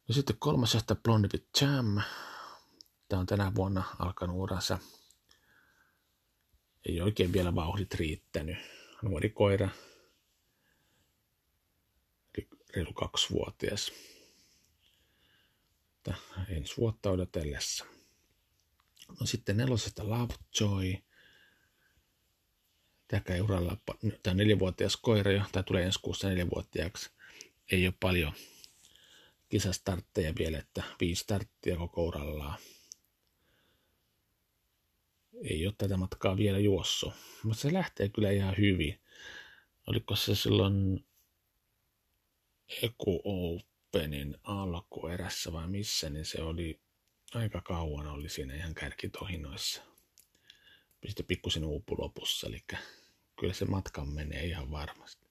Ja 0.08 0.14
sitten 0.14 0.36
kolmas 0.40 0.74
johtaa 0.74 0.98
Blondie 1.04 1.40
Jam. 1.62 2.02
Tämä 3.10 3.20
on 3.20 3.26
tänä 3.26 3.56
vuonna 3.56 3.84
alkanut 4.00 4.36
uransa. 4.36 4.80
Ei 6.86 7.02
oikein 7.02 7.34
vielä 7.34 7.56
vauhdit 7.56 7.94
riittänyt. 7.94 8.58
Nuori 9.02 9.30
koira, 9.30 9.70
reilu 12.76 12.94
kaksivuotias 12.94 13.92
vuotta, 16.06 16.46
ensi 16.50 16.78
vuotta 16.78 17.12
odotellessa. 17.12 17.86
No 19.20 19.26
sitten 19.26 19.58
nelosesta 19.58 20.10
Lovejoy. 20.10 20.98
Tämä 23.08 23.44
uralla, 23.44 23.78
tämä 24.24 24.34
neljävuotias 24.34 24.98
koira 24.98 25.32
jo, 25.32 25.42
tämä 25.52 25.64
tulee 25.64 25.84
ensi 25.84 26.00
kuussa 26.02 26.28
neljävuotiaaksi. 26.28 27.10
Ei 27.72 27.88
ole 27.88 27.94
paljon 28.00 28.34
kisastartteja 29.50 30.34
vielä, 30.40 30.60
että 30.60 30.84
viisi 31.00 31.22
starttia 31.22 31.78
koko 31.78 32.04
urallaan. 32.04 32.60
Ei 35.42 35.68
ole 35.68 35.74
tätä 35.78 35.98
matkaa 35.98 36.38
vielä 36.38 36.60
juossut, 36.60 37.14
mutta 37.44 37.62
se 37.62 37.74
lähtee 37.74 38.10
kyllä 38.10 38.32
ihan 38.32 38.56
hyvin. 38.58 39.02
Oliko 39.88 40.16
se 40.16 40.36
silloin 40.36 41.06
Eku 42.82 43.22
Openin 43.24 44.38
alkuerässä 44.44 45.54
vai 45.54 45.68
missä, 45.68 46.10
niin 46.10 46.26
se 46.26 46.42
oli 46.42 46.82
aika 47.34 47.62
kauan 47.62 48.08
oli 48.08 48.30
siinä 48.30 48.56
ihan 48.56 48.74
kärkitohinoissa. 48.74 49.82
Sitten 51.08 51.26
pikkusen 51.26 51.64
uupu 51.64 51.96
lopussa, 51.98 52.48
eli 52.48 52.64
kyllä 53.40 53.54
se 53.54 53.66
matkan 53.66 54.10
menee 54.10 54.46
ihan 54.46 54.72
varmasti. 54.72 55.28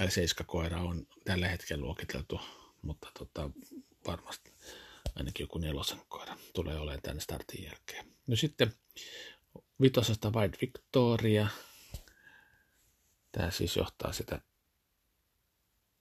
L7-koira 0.00 0.76
on 0.76 1.06
tällä 1.24 1.48
hetkellä 1.48 1.82
luokiteltu, 1.82 2.40
mutta 2.82 3.10
tota, 3.18 3.50
varmasti 4.06 4.52
ainakin 5.14 5.44
joku 5.44 5.58
nelosen 5.58 6.00
koira 6.08 6.36
tulee 6.54 6.78
olemaan 6.78 7.02
tämän 7.02 7.20
startin 7.20 7.64
jälkeen. 7.64 8.06
No 8.26 8.36
sitten 8.36 8.72
vitosesta 9.80 10.30
White 10.30 10.58
Victoria. 10.60 11.48
Tämä 13.32 13.50
siis 13.50 13.76
johtaa 13.76 14.12
sitä 14.12 14.40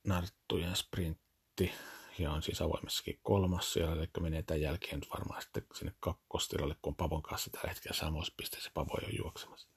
narttujen 0.03 0.75
sprintti 0.75 1.71
ja 2.19 2.31
on 2.31 2.43
siis 2.43 2.61
avoimessakin 2.61 3.19
kolmas 3.23 3.73
siellä, 3.73 3.95
eli 3.95 4.09
menee 4.19 4.43
tämän 4.43 4.61
jälkeen 4.61 4.99
nyt 4.99 5.09
varmaan 5.09 5.41
sitten 5.41 5.65
sinne 5.75 5.93
kakkostilalle, 5.99 6.75
kun 6.81 6.91
on 6.91 6.95
Pavon 6.95 7.21
kanssa 7.21 7.49
tällä 7.49 7.69
hetkellä 7.69 7.97
samassa 7.97 8.33
pisteessä 8.37 8.71
Pavo 8.73 8.97
jo 9.01 9.09
juoksemassa. 9.17 9.67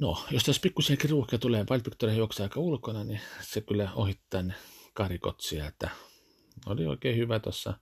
No, 0.00 0.26
jos 0.30 0.42
tässä 0.42 0.62
pikkusenkin 0.62 1.10
ruuhkia 1.10 1.38
tulee, 1.38 1.66
Wild 1.70 1.84
Victoria 1.84 2.16
juoksee 2.16 2.44
aika 2.44 2.60
ulkona, 2.60 3.04
niin 3.04 3.20
se 3.40 3.60
kyllä 3.60 3.92
ohittaa 3.94 4.42
ne 4.42 4.54
karikotsia, 4.92 5.66
että 5.66 5.90
oli 6.66 6.86
oikein 6.86 7.16
hyvä 7.16 7.40
tuossa 7.40 7.78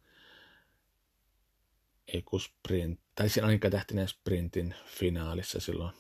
Sprint, 2.38 3.00
tai 3.14 3.29
siinä 3.29 3.47
ainakaan 3.47 3.73
tähtinen 3.73 4.09
sprintin 4.09 4.75
finaalissa 4.87 5.61
silloin 5.61 5.95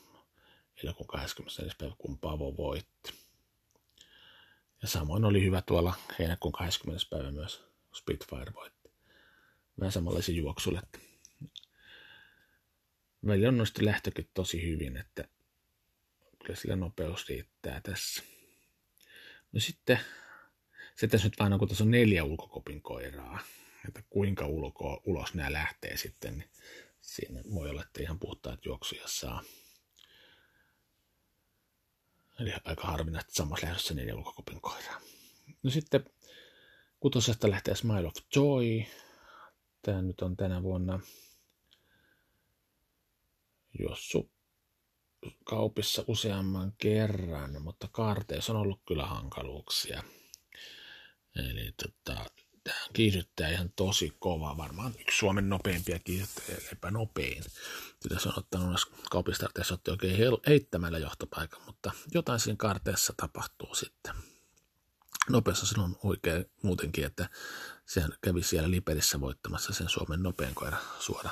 elokuun 0.84 1.06
24. 1.06 1.74
päivä, 1.78 1.94
kun 1.98 2.18
Pavo 2.18 2.56
voitti. 2.56 3.12
Ja 4.82 4.88
samoin 4.88 5.24
oli 5.24 5.44
hyvä 5.44 5.62
tuolla 5.62 5.94
heinäkuun 6.18 6.52
20. 6.52 7.06
päivä 7.10 7.30
myös 7.30 7.64
Spitfire 7.94 8.52
voitti. 8.54 8.90
Vähän 9.80 9.92
samanlaisia 9.92 10.36
juoksulle. 10.36 10.82
Meillä 13.22 13.48
on 13.48 13.58
nosti 13.58 13.84
lähtökin 13.84 14.30
tosi 14.34 14.70
hyvin, 14.70 14.96
että 14.96 15.28
kyllä 16.38 16.56
sillä 16.56 16.76
nopeus 16.76 17.28
riittää 17.28 17.80
tässä. 17.80 18.22
No 19.52 19.60
sitten 19.60 20.00
se 21.00 21.06
tässä 21.06 21.26
nyt 21.26 21.38
vain 21.38 21.52
on, 21.52 21.58
kun 21.58 21.68
tässä 21.68 21.84
on 21.84 21.90
neljä 21.90 22.24
ulkokopin 22.24 22.82
koiraa, 22.82 23.38
että 23.88 24.02
kuinka 24.10 24.46
ulko, 24.46 25.02
ulos 25.06 25.34
nämä 25.34 25.52
lähtee 25.52 25.96
sitten, 25.96 26.38
niin 26.38 26.50
siinä 27.00 27.42
voi 27.54 27.70
olla, 27.70 27.82
että 27.82 28.02
ihan 28.02 28.18
puhtaat 28.18 28.64
juoksuja 28.64 29.02
saa. 29.06 29.42
Eli 32.40 32.52
aika 32.64 32.86
harvinaista 32.86 33.34
samassa 33.34 33.66
lähdössä 33.66 33.94
neljä 33.94 34.16
ulkokopin 34.16 34.60
koiraa. 34.60 35.00
No 35.62 35.70
sitten 35.70 36.04
kutosesta 37.00 37.50
lähtee 37.50 37.74
Smile 37.74 38.06
of 38.06 38.14
Joy. 38.36 38.82
Tämä 39.82 40.02
nyt 40.02 40.20
on 40.20 40.36
tänä 40.36 40.62
vuonna 40.62 41.00
Jossu 43.78 44.30
kaupissa 45.44 46.04
useamman 46.06 46.72
kerran, 46.78 47.62
mutta 47.62 47.88
kaarteissa 47.92 48.52
on 48.52 48.58
ollut 48.58 48.80
kyllä 48.88 49.06
hankaluuksia. 49.06 50.02
Eli 51.36 51.72
tota, 51.82 52.26
tämä 52.64 52.78
kiihdyttää 52.92 53.48
ihan 53.50 53.72
tosi 53.76 54.16
kova, 54.18 54.56
varmaan 54.56 54.94
yksi 55.00 55.18
Suomen 55.18 55.48
nopeimpia 55.48 55.98
kiihdyttäjiä, 55.98 56.56
eipä 56.68 56.90
nopein. 56.90 57.44
Kyllä 58.02 58.20
se 58.20 58.28
on 58.28 58.34
ottanut 58.38 58.92
kaupistarteessa 59.10 59.74
otti 59.74 59.90
oikein 59.90 60.16
heittämällä 60.46 60.98
johtopaikan, 60.98 61.62
mutta 61.66 61.92
jotain 62.14 62.40
siinä 62.40 62.56
karteessa 62.56 63.14
tapahtuu 63.16 63.74
sitten. 63.74 64.14
Nopeassa 65.28 65.66
silloin 65.66 65.96
oikein 66.02 66.44
muutenkin, 66.62 67.04
että 67.04 67.28
sehän 67.86 68.12
kävi 68.22 68.42
siellä 68.42 68.70
Liperissä 68.70 69.20
voittamassa 69.20 69.72
sen 69.72 69.88
Suomen 69.88 70.22
nopein 70.22 70.54
koira 70.54 70.76
suora, 71.00 71.30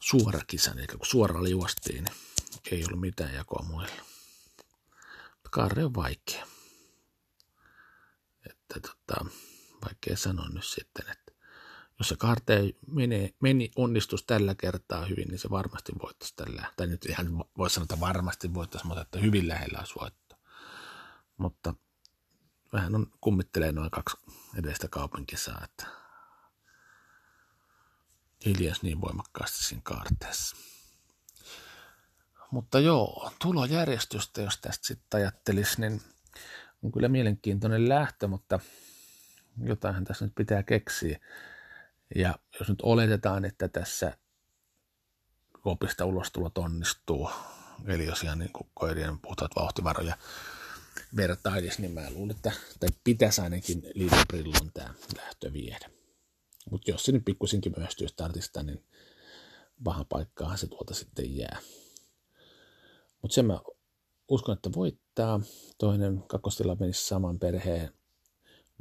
suora 0.00 0.40
kisan, 0.46 0.78
eli 0.78 0.86
kun 0.86 1.06
suoralla 1.06 1.48
juostiin, 1.48 2.04
niin 2.04 2.14
ei 2.70 2.84
ollut 2.84 3.00
mitään 3.00 3.34
jakoa 3.34 3.64
muille. 3.68 3.92
Kaarre 5.50 5.84
on 5.84 5.94
vaikea. 5.94 6.46
Että 8.76 8.80
tota, 8.80 9.26
vaikea 9.84 10.16
sanoa 10.16 10.48
nyt 10.48 10.64
sitten, 10.64 11.10
että 11.10 11.32
jos 11.98 12.08
se 12.08 12.16
kaarte 12.16 12.62
meni, 12.86 13.36
meni, 13.40 13.70
onnistus 13.76 14.22
tällä 14.22 14.54
kertaa 14.54 15.06
hyvin, 15.06 15.28
niin 15.28 15.38
se 15.38 15.50
varmasti 15.50 15.92
voittaisi 16.02 16.36
tällä. 16.36 16.72
Tai 16.76 16.86
nyt 16.86 17.04
ihan 17.06 17.44
voi 17.58 17.70
sanoa, 17.70 17.84
että 17.84 18.00
varmasti 18.00 18.54
voittaisi, 18.54 18.86
mutta 18.86 19.02
että 19.02 19.18
hyvin 19.18 19.48
lähellä 19.48 19.78
olisi 19.78 19.94
voitto. 20.00 20.36
Mutta 21.36 21.74
vähän 22.72 22.94
on, 22.94 23.06
kummittelee 23.20 23.72
noin 23.72 23.90
kaksi 23.90 24.16
edellistä 24.58 24.88
kaupunkisaa, 24.88 25.60
että 25.64 25.86
hiljaisi 28.46 28.80
niin 28.82 29.00
voimakkaasti 29.00 29.64
siinä 29.64 29.82
kaarteessa. 29.84 30.56
Mutta 32.50 32.80
joo, 32.80 33.32
tulojärjestystä, 33.42 34.42
jos 34.42 34.58
tästä 34.58 34.86
sitten 34.86 35.18
ajattelisi, 35.20 35.80
niin 35.80 36.02
on 36.82 36.92
kyllä 36.92 37.08
mielenkiintoinen 37.08 37.88
lähtö, 37.88 38.28
mutta 38.28 38.60
jotainhan 39.62 40.04
tässä 40.04 40.24
nyt 40.24 40.34
pitää 40.34 40.62
keksiä. 40.62 41.20
Ja 42.14 42.38
jos 42.58 42.68
nyt 42.68 42.82
oletetaan, 42.82 43.44
että 43.44 43.68
tässä 43.68 44.18
kopista 45.52 46.04
ulostulot 46.04 46.58
onnistuu, 46.58 47.30
eli 47.86 48.06
jos 48.06 48.22
ihan 48.22 48.38
niin 48.38 48.52
kuin 48.52 48.70
koirien 48.74 49.18
puhtaat 49.18 49.50
vauhtivaroja 49.56 50.16
vertailisi, 51.16 51.80
niin 51.82 51.92
mä 51.92 52.10
luulen, 52.10 52.36
että 52.36 52.52
tai 52.80 52.88
pitäisi 53.04 53.40
ainakin 53.40 53.82
Lidl 53.94 54.68
tämä 54.74 54.94
lähtö 55.16 55.52
viedä. 55.52 55.90
Mutta 56.70 56.90
jos 56.90 57.04
se 57.04 57.12
nyt 57.12 57.24
pikkusinkin 57.24 57.74
myöstyy 57.76 58.08
startista, 58.08 58.62
niin 58.62 58.84
paha 59.84 60.04
paikkaahan 60.04 60.58
se 60.58 60.66
tuolta 60.66 60.94
sitten 60.94 61.36
jää. 61.36 61.58
Mutta 63.22 63.34
sen 63.34 63.46
mä 63.46 63.60
uskon, 64.28 64.56
että 64.56 64.70
voittaa. 65.16 65.40
Toinen 65.78 66.24
kakkostila 66.26 66.76
menisi 66.80 67.06
saman 67.06 67.38
perheen 67.38 67.92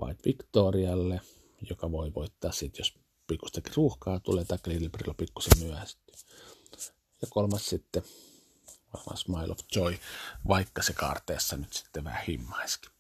White 0.02 0.24
Victorialle, 0.26 1.22
joka 1.70 1.92
voi 1.92 2.14
voittaa 2.14 2.52
sitten, 2.52 2.80
jos 2.80 3.00
pikkustakin 3.28 3.74
ruuhkaa 3.76 4.20
tulee, 4.20 4.46
tai 4.46 4.58
Lidlbrilla 4.68 5.14
pikkusen 5.14 5.60
myöhästyy. 5.60 6.16
Ja 7.22 7.28
kolmas 7.30 7.66
sitten 7.66 8.04
varmaan 8.94 9.18
Smile 9.18 9.52
of 9.52 9.60
Joy, 9.76 9.98
vaikka 10.48 10.84
se 10.84 10.94
kaarteessa 10.94 11.58
nyt 11.58 11.74
sitten 11.74 12.04
vähän 12.04 12.26
himmaiskin. 12.28 12.92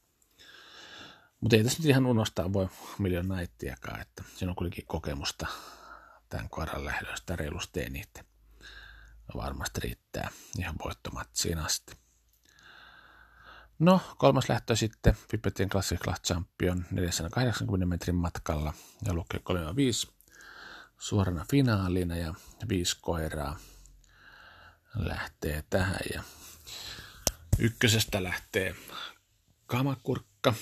Mutta 1.41 1.55
ei 1.55 1.63
tässä 1.63 1.79
nyt 1.79 1.89
ihan 1.89 2.05
unohtaa 2.05 2.53
voi 2.53 2.67
miljoon 2.99 3.27
naittiakaan, 3.27 4.01
että 4.01 4.23
siinä 4.35 4.51
on 4.51 4.55
kuitenkin 4.55 4.85
kokemusta 4.85 5.47
tämän 6.29 6.49
koiran 6.49 6.85
lähdöstä 6.85 7.35
reilusti 7.35 7.81
eniten. 7.81 8.25
Varmasti 9.35 9.81
riittää 9.81 10.29
ihan 10.59 10.75
voittomatsiin 10.83 11.57
asti. 11.57 12.04
No, 13.79 14.01
kolmas 14.17 14.49
lähtö 14.49 14.75
sitten. 14.75 15.17
Pipetien 15.31 15.69
Classic 15.69 15.99
Class 15.99 16.21
Champion 16.21 16.85
480 16.91 17.85
metrin 17.85 18.15
matkalla 18.15 18.73
ja 19.05 19.13
lukee 19.13 19.39
35 19.43 20.07
suorana 20.97 21.45
finaalina 21.51 22.17
ja 22.17 22.33
viisi 22.69 22.97
koiraa 23.01 23.59
lähtee 24.95 25.63
tähän. 25.69 25.99
Ja 26.13 26.23
ykkösestä 27.59 28.23
lähtee 28.23 28.75
Kamakurkka, 29.65 30.53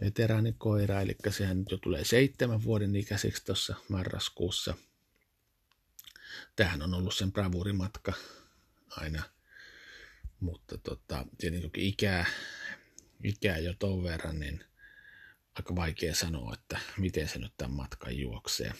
veteraanikoira, 0.00 1.00
eli 1.00 1.16
sehän 1.30 1.64
jo 1.70 1.78
tulee 1.78 2.04
seitsemän 2.04 2.62
vuoden 2.62 2.96
ikäiseksi 2.96 3.44
tuossa 3.44 3.74
marraskuussa. 3.88 4.74
Tähän 6.56 6.82
on 6.82 6.94
ollut 6.94 7.14
sen 7.14 7.32
bravurimatka 7.32 8.12
aina– 8.90 9.22
mutta 10.40 10.78
tota, 10.78 11.26
tietenkin 11.38 11.84
ikää, 11.84 12.26
ikää 13.24 13.58
jo 13.58 13.74
ton 13.78 14.02
verran, 14.02 14.40
niin 14.40 14.64
aika 15.54 15.76
vaikea 15.76 16.14
sanoa, 16.14 16.54
että 16.54 16.80
miten 16.98 17.28
se 17.28 17.38
nyt 17.38 17.52
tämän 17.56 17.76
matkan 17.76 18.18
juoksee. 18.18 18.72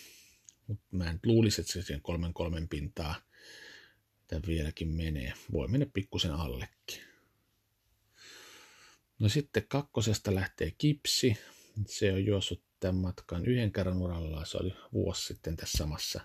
Mutta 0.67 0.85
mä 0.91 1.11
en 1.11 1.21
luulisi, 1.25 1.61
että 1.61 1.73
se 1.73 1.83
siihen 1.83 2.03
kolmen 2.03 2.35
kolmen 2.35 2.69
pintaa 2.69 3.15
tämä 4.27 4.43
vieläkin 4.47 4.89
menee. 4.89 5.33
Voi 5.53 5.69
mennä 5.69 5.87
pikkusen 5.95 6.33
allekin. 6.33 7.03
No 9.19 9.29
sitten 9.29 9.69
kakkosesta 9.69 10.35
lähtee 10.35 10.71
kipsi. 10.79 11.39
Se 11.87 12.13
on 12.13 12.25
juossut 12.25 12.63
tämän 12.81 12.97
matkan 12.97 13.47
yhden 13.47 13.73
kerran 13.73 14.03
uralla. 14.03 14.45
Se 14.45 14.59
oli 14.59 14.75
vuosi 14.93 15.27
sitten 15.27 15.57
tässä 15.57 15.79
samassa 15.79 16.21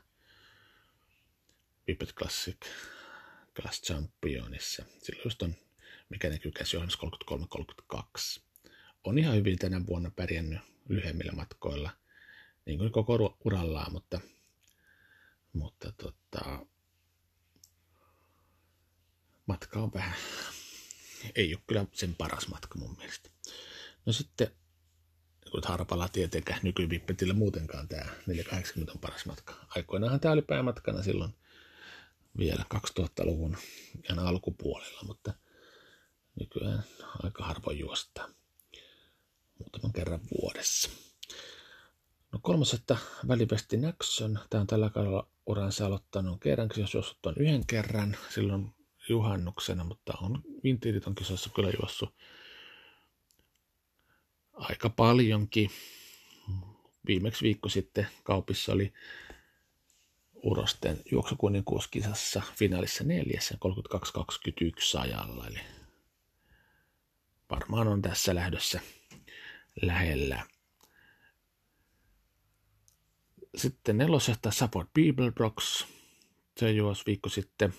Pipet 1.86 2.13
Classic 2.13 2.58
Class 3.62 3.82
Championissa. 3.82 4.86
Silloin 5.04 5.24
just 5.26 5.42
on, 5.42 5.56
mikä 6.10 6.30
näkyy 6.30 6.52
käsijohannassa 6.52 7.00
33-32. 7.96 8.42
On 9.04 9.18
ihan 9.18 9.36
hyvin 9.36 9.60
tänä 9.60 9.86
vuonna 9.88 10.12
pärjännyt 10.16 10.60
lyhyemmillä 10.89 11.32
matkoilla, 11.32 11.89
niin 12.66 12.78
kuin 12.80 12.92
koko 12.92 13.38
urallaan, 13.46 13.92
mutta, 13.92 14.20
mutta 15.54 15.92
tota, 15.92 16.66
matka 19.46 19.80
on 19.80 19.94
vähän, 19.94 20.16
ei 21.36 21.56
ole 21.56 21.63
kyllä 21.68 21.86
sen 21.94 22.16
paras 22.16 22.48
matka 22.48 22.80
mun 22.80 22.98
mielestä. 22.98 23.30
No 24.06 24.13
sitten 24.13 24.48
nyt 25.54 25.66
harpalla 25.66 26.08
tietenkään 26.08 26.60
nykyvippetillä 26.63 27.34
muutenkaan 27.34 27.88
tämä 27.88 28.06
480 28.28 28.92
on 28.92 29.00
paras 29.00 29.26
matka. 29.26 29.54
Aikoinaanhan 29.68 30.20
tämä 30.20 30.32
oli 30.32 30.42
päämatkana 30.42 31.04
silloin 31.04 31.34
vielä 32.38 32.65
2000-luvun 32.76 33.58
ihan 34.10 34.19
alkupuolella, 34.19 35.02
mutta 35.08 35.34
nykyään 36.39 36.84
aika 37.24 37.43
harvoin 37.43 37.80
juostaa 37.80 38.30
muutaman 39.60 39.93
kerran 39.93 40.19
vuodessa. 40.41 40.89
No 42.32 42.39
että 42.74 42.98
välivesti 43.28 43.78
Naxon. 43.78 44.39
Tämä 44.50 44.62
on 44.62 44.67
tällä 44.67 44.89
kaudella 44.89 45.28
uransa 45.46 45.86
aloittanut 45.86 46.41
kerrankin, 46.41 46.82
jos 46.82 46.93
juossut 46.93 47.26
on 47.26 47.36
yhden 47.38 47.67
kerran 47.67 48.17
silloin 48.34 48.74
juhannuksena, 49.10 49.84
mutta 49.84 50.13
on 50.22 50.41
Vintiiriton 50.63 51.15
kisassa 51.15 51.50
kyllä 51.56 51.69
juossut 51.80 52.15
aika 54.54 54.89
paljonkin. 54.89 55.72
Viimeksi 57.08 57.43
viikko 57.43 57.69
sitten 57.69 58.08
kaupissa 58.24 58.72
oli 58.72 58.93
Urosten 60.43 61.01
juoksukuninkuuskisassa 61.12 62.41
finaalissa 62.56 63.03
neljässä 63.03 63.58
32-21 64.95 64.99
ajalla. 64.99 65.47
Eli 65.47 65.60
varmaan 67.49 67.88
on 67.88 68.01
tässä 68.01 68.36
lähdössä 68.36 68.79
lähellä. 69.82 70.45
Sitten 73.56 73.97
nelosesta 73.97 74.51
Support 74.51 74.89
Box. 75.38 75.86
Se 76.58 76.71
juosi 76.71 77.03
viikko 77.06 77.29
sitten 77.29 77.73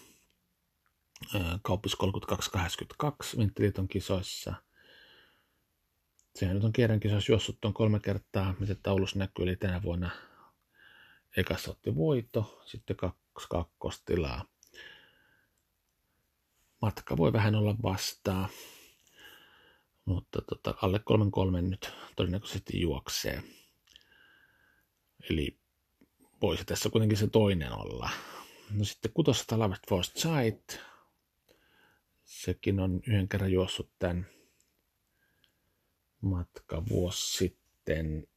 kauppis 1.63 1.93
32-82 1.95 3.39
Vinttiliiton 3.39 3.89
kisoissa. 3.89 4.55
Sehän 6.35 6.55
nyt 6.55 6.65
on 6.65 6.73
kierran 6.73 7.01
kisoissa 7.01 7.33
juossut 7.33 7.61
tuon 7.61 7.75
kolme 7.75 8.01
kertaa, 8.01 8.55
mitä 8.59 8.75
taulus 8.75 9.15
näkyy, 9.15 9.43
eli 9.43 9.57
tänä 9.57 9.83
vuonna 9.83 10.11
ekassa 11.37 11.71
otti 11.71 11.95
voito, 11.95 12.63
sitten 12.67 12.97
kaksi 12.97 13.49
kakkostilaa. 13.51 14.45
Matka 16.83 17.17
voi 17.17 17.33
vähän 17.33 17.55
olla 17.55 17.77
vastaa, 17.83 18.49
mutta 20.05 20.43
tota, 20.43 20.75
alle 20.83 20.99
kolmen 20.99 21.31
kolmen 21.31 21.71
nyt 21.71 21.93
todennäköisesti 22.17 22.81
juoksee. 22.81 23.43
Eli 25.31 25.59
voisi 26.43 26.65
tässä 26.65 26.91
kuitenkin 26.91 27.19
se 27.19 27.27
toinen 27.27 27.73
olla. 27.73 28.11
No 28.71 28.85
sitten 28.85 29.13
kutosesta 29.15 29.59
Lavet 29.59 29.81
First 29.89 30.17
Sight. 30.17 30.81
Sekin 32.25 32.81
on 32.81 33.01
yhden 33.07 33.29
kerran 33.29 33.53
juossut 33.53 33.91
tämän 33.99 34.27
matka 36.21 36.83
vuosi 36.89 37.37
sitten. 37.37 38.29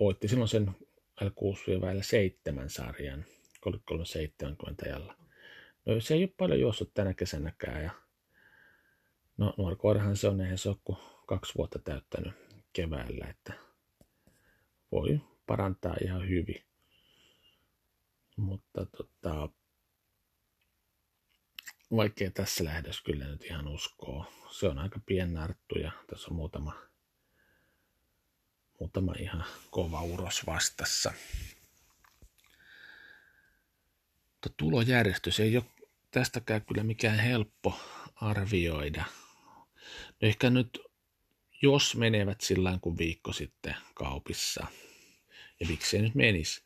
Voitti 0.00 0.28
silloin 0.28 0.48
sen 0.48 0.76
L6-7 1.20 2.68
sarjan 2.68 3.24
33-70 3.68 4.86
ajalla. 4.86 5.16
No 5.86 6.00
se 6.00 6.14
ei 6.14 6.22
ole 6.22 6.34
paljon 6.36 6.60
juossut 6.60 6.94
tänä 6.94 7.14
kesänäkään 7.14 7.84
ja 7.84 7.90
no 9.36 9.54
nuori 9.56 9.76
koirahan 9.76 10.16
se 10.16 10.28
on, 10.28 10.40
eihän 10.40 10.58
se 10.58 10.68
ole 10.68 10.96
kaksi 11.26 11.54
vuotta 11.56 11.78
täyttänyt 11.78 12.32
keväällä, 12.72 13.26
että 13.26 13.52
voi 14.92 15.20
parantaa 15.46 15.96
ihan 16.04 16.28
hyvin. 16.28 16.64
Mutta 18.36 18.86
tota, 18.86 19.48
vaikea 21.96 22.30
tässä 22.30 22.64
lähdössä 22.64 23.02
kyllä 23.04 23.26
nyt 23.26 23.44
ihan 23.44 23.68
uskoo. 23.68 24.26
Se 24.50 24.68
on 24.68 24.78
aika 24.78 25.00
piennarttu 25.06 25.78
ja 25.78 25.92
tässä 26.06 26.28
on 26.30 26.36
muutama, 26.36 26.74
muutama 28.80 29.14
ihan 29.18 29.44
kova 29.70 30.02
uros 30.02 30.46
vastassa. 30.46 31.12
Mutta 34.32 34.48
tulojärjestys 34.56 35.40
ei 35.40 35.56
ole 35.56 35.64
tästäkään 36.10 36.64
kyllä 36.64 36.82
mikään 36.82 37.18
helppo 37.18 37.80
arvioida. 38.14 39.04
No 40.20 40.28
ehkä 40.28 40.50
nyt, 40.50 40.78
jos 41.62 41.96
menevät 41.96 42.40
sillä 42.40 42.78
kuin 42.82 42.98
viikko 42.98 43.32
sitten 43.32 43.76
kaupissa, 43.94 44.66
ja 45.60 45.66
miksi 45.66 45.90
se 45.90 46.02
nyt 46.02 46.14
menisi, 46.14 46.62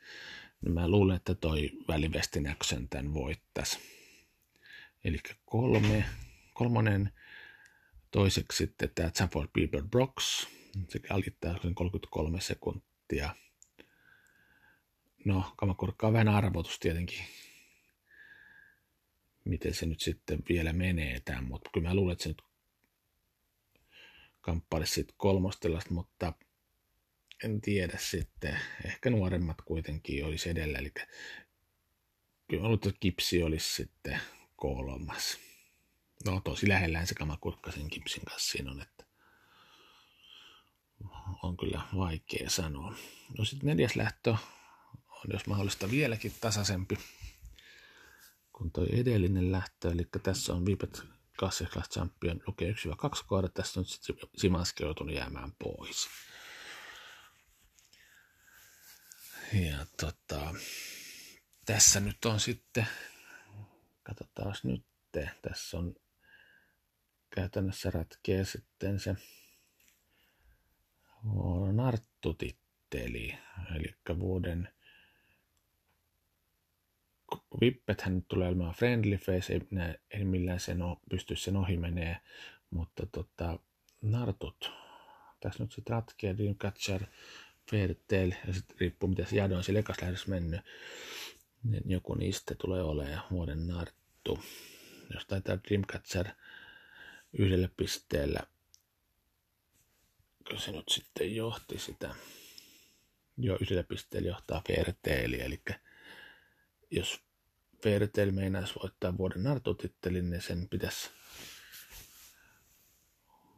niin 0.60 0.74
mä 0.74 0.88
luulen, 0.88 1.16
että 1.16 1.34
toi 1.34 1.70
välivestinäksön 1.88 2.88
tämän 2.88 3.14
voittaisi. 3.14 3.78
Eli 5.04 5.18
kolme, 5.44 6.04
kolmonen, 6.54 7.12
toiseksi 8.10 8.56
sitten 8.56 8.90
tämä 8.94 9.10
Zafford 9.10 9.48
Bieber 9.52 9.82
Brox, 9.82 10.46
se 10.88 11.00
alittää 11.10 11.54
sen 11.62 11.74
33 11.74 12.40
sekuntia. 12.40 13.34
No, 15.24 15.52
kamakurkka 15.56 16.06
on 16.06 16.12
vähän 16.12 16.28
arvotus 16.28 16.78
tietenkin, 16.78 17.24
miten 19.44 19.74
se 19.74 19.86
nyt 19.86 20.00
sitten 20.00 20.42
vielä 20.48 20.72
menee 20.72 21.20
tämän, 21.20 21.44
mutta 21.44 21.70
kyllä 21.74 21.88
mä 21.88 21.94
luulen, 21.94 22.12
että 22.12 22.22
se 22.22 22.28
nyt 22.28 22.42
kamppailisi 24.40 24.92
sitten 24.92 25.16
kolmostelasta, 25.18 25.94
mutta 25.94 26.32
en 27.44 27.60
tiedä 27.60 27.98
sitten. 27.98 28.58
Ehkä 28.84 29.10
nuoremmat 29.10 29.62
kuitenkin 29.64 30.24
olisi 30.24 30.50
edellä. 30.50 30.78
Eli 30.78 30.92
kyllä 32.48 32.68
mä 32.68 32.74
että 32.74 32.90
kipsi 33.00 33.42
olisi 33.42 33.74
sitten 33.74 34.20
kolmas. 34.56 35.38
No 36.24 36.40
tosi 36.40 36.68
lähellään 36.68 37.06
se 37.06 37.14
kamakurkka 37.14 37.72
sen 37.72 37.90
kipsin 37.90 38.24
kanssa 38.24 38.52
siinä 38.52 38.70
on, 38.70 38.82
että 38.82 38.97
on 41.42 41.56
kyllä 41.56 41.80
vaikea 41.96 42.50
sanoa. 42.50 42.94
No 43.38 43.44
sitten 43.44 43.66
neljäs 43.66 43.96
lähtö 43.96 44.30
on 45.10 45.32
jos 45.32 45.46
mahdollista 45.46 45.90
vieläkin 45.90 46.34
tasaisempi 46.40 46.98
kuin 48.52 48.72
tuo 48.72 48.86
edellinen 48.92 49.52
lähtö. 49.52 49.90
Eli 49.90 50.08
tässä 50.22 50.52
on 50.52 50.66
Vipet 50.66 51.02
Classic 51.38 51.68
Class 51.68 51.90
Champion 51.90 52.40
lukee 52.46 52.72
1-2 52.72 52.74
kohdat. 53.26 53.54
Tässä 53.54 53.80
on 53.80 53.86
sitten 53.86 54.16
Simanski 54.36 54.82
joutunut 54.82 55.14
jäämään 55.14 55.52
pois. 55.58 56.08
Ja 59.52 59.86
tota, 60.00 60.54
tässä 61.66 62.00
nyt 62.00 62.24
on 62.24 62.40
sitten, 62.40 62.86
katsotaan 64.02 64.54
nyt, 64.62 64.84
tässä 65.42 65.78
on 65.78 65.94
käytännössä 67.30 67.90
ratkee 67.90 68.44
sitten 68.44 69.00
se 69.00 69.16
Narttu-titteli, 71.72 73.34
eli 73.76 73.94
vuoden 74.18 74.68
Vippethän 77.60 78.14
nyt 78.14 78.28
tulee 78.28 78.48
olemaan 78.48 78.74
friendly 78.74 79.16
face, 79.16 79.52
ei, 79.52 79.60
ei 80.10 80.24
millään 80.24 80.60
sen 80.60 80.82
o, 80.82 81.00
pysty 81.10 81.36
sen 81.36 81.56
ohi 81.56 81.76
menee, 81.76 82.20
mutta 82.70 83.06
tota, 83.06 83.58
Nartut, 84.02 84.70
tässä 85.40 85.62
nyt 85.62 85.72
sitten 85.72 85.92
ratkee 85.92 86.36
Dreamcatcher, 86.36 87.04
Fairtail, 87.70 88.32
ja 88.46 88.54
sitten 88.54 88.76
riippuu 88.80 89.08
miten 89.08 89.26
se 89.26 89.36
jado 89.36 89.56
on 89.56 89.64
sillä 89.64 89.80
ekas 89.80 90.02
lähdössä 90.02 90.30
mennyt, 90.30 90.60
niin 91.64 91.82
joku 91.86 92.14
niistä 92.14 92.54
tulee 92.58 92.82
olemaan 92.82 93.22
vuoden 93.30 93.66
narttu. 93.66 94.38
Jos 95.14 95.26
taitaa 95.26 95.58
Dreamcatcher 95.68 96.28
yhdelle 97.32 97.70
pisteellä, 97.76 98.40
se 100.56 100.72
nyt 100.72 100.88
sitten 100.88 101.36
johti 101.36 101.78
sitä, 101.78 102.14
jo 103.36 103.58
yhdellä 103.60 103.82
pisteellä 103.82 104.28
johtaa 104.28 104.62
Fairtailia, 104.68 105.44
eli 105.44 105.62
jos 106.90 107.20
Fairtail 107.82 108.32
meinaisi 108.32 108.74
voittaa 108.82 109.18
vuoden 109.18 109.42
nartutittelin, 109.42 110.30
niin 110.30 110.42
sen 110.42 110.68
pitäisi 110.68 111.10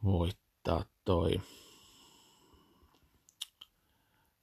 voittaa 0.03 0.85
toi 1.05 1.41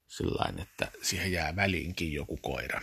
sillä 0.07 0.63
että 0.63 0.91
siihen 1.03 1.33
jää 1.33 1.57
väliinkin 1.57 2.13
joku 2.13 2.37
koira. 2.37 2.83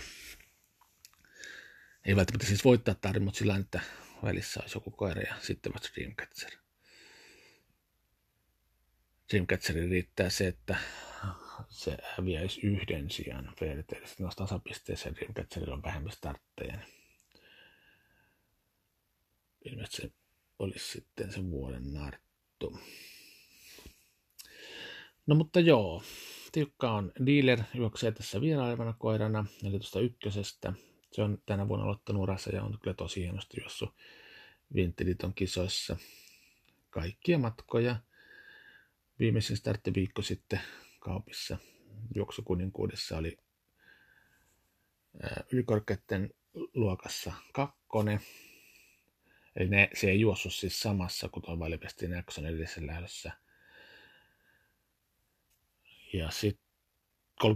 Ei 2.05 2.15
välttämättä 2.15 2.47
siis 2.47 2.65
voittaa 2.65 2.95
tarvitse, 2.95 3.23
mutta 3.25 3.37
sillä 3.37 3.57
että 3.57 3.79
välissä 4.23 4.59
olisi 4.61 4.77
joku 4.77 4.91
koira 4.91 5.21
ja 5.21 5.35
sitten 5.41 5.73
vasta 5.73 5.89
Dreamcatcher. 5.95 6.64
Dreamcatcherin 9.29 9.89
riittää 9.89 10.29
se, 10.29 10.47
että 10.47 10.77
se 11.69 11.97
häviäisi 12.03 12.61
yhden 12.61 13.11
sijaan 13.11 13.53
Fairytailista. 13.59 14.07
Sitten 14.09 14.23
noissa 14.23 14.43
tasapisteessä 14.43 15.15
Dreamcatcherilla 15.15 15.75
on 15.75 15.83
vähemmän 15.83 16.11
startteja. 16.11 16.79
Ilmeisesti 19.65 20.01
se 20.01 20.11
olisi 20.59 20.91
sitten 20.91 21.31
sen 21.31 21.51
vuoden 21.51 21.93
narttu. 21.93 22.79
No 25.27 25.35
mutta 25.35 25.59
joo, 25.59 26.03
Tiukka 26.51 26.91
on 26.91 27.11
dealer, 27.25 27.59
juoksee 27.73 28.11
tässä 28.11 28.41
vierailevana 28.41 28.93
koirana, 28.93 29.45
eli 29.63 29.79
tuosta 29.79 29.99
ykkösestä. 29.99 30.73
Se 31.11 31.21
on 31.21 31.41
tänä 31.45 31.67
vuonna 31.67 31.85
aloittanut 31.85 32.23
urassa 32.23 32.49
ja 32.49 32.63
on 32.63 32.79
kyllä 32.79 32.93
tosi 32.93 33.21
hienosti 33.21 33.61
juossut 33.61 33.89
Vintiliton 34.75 35.33
kisoissa. 35.33 35.97
Kaikkia 36.89 37.37
matkoja 37.37 37.95
Viimeisin 39.19 39.57
starttiviikko 39.57 40.21
sitten 40.21 40.61
kaupissa 40.99 41.57
juoksukuninkuudessa 42.15 43.17
oli 43.17 43.37
ylikorkeiden 45.51 46.33
luokassa 46.73 47.33
kakkonen. 47.53 48.19
Eli 49.55 49.69
ne, 49.69 49.89
se 49.93 50.09
ei 50.09 50.19
juossut 50.19 50.53
siis 50.53 50.79
samassa 50.79 51.29
kuin 51.29 51.43
tuo 51.43 51.59
Valipestin 51.59 52.11
Jackson 52.11 52.45
edellisessä 52.45 52.87
lähdössä. 52.87 53.31
Ja 56.13 56.31
sitten 56.31 56.65
31-68 57.43 57.47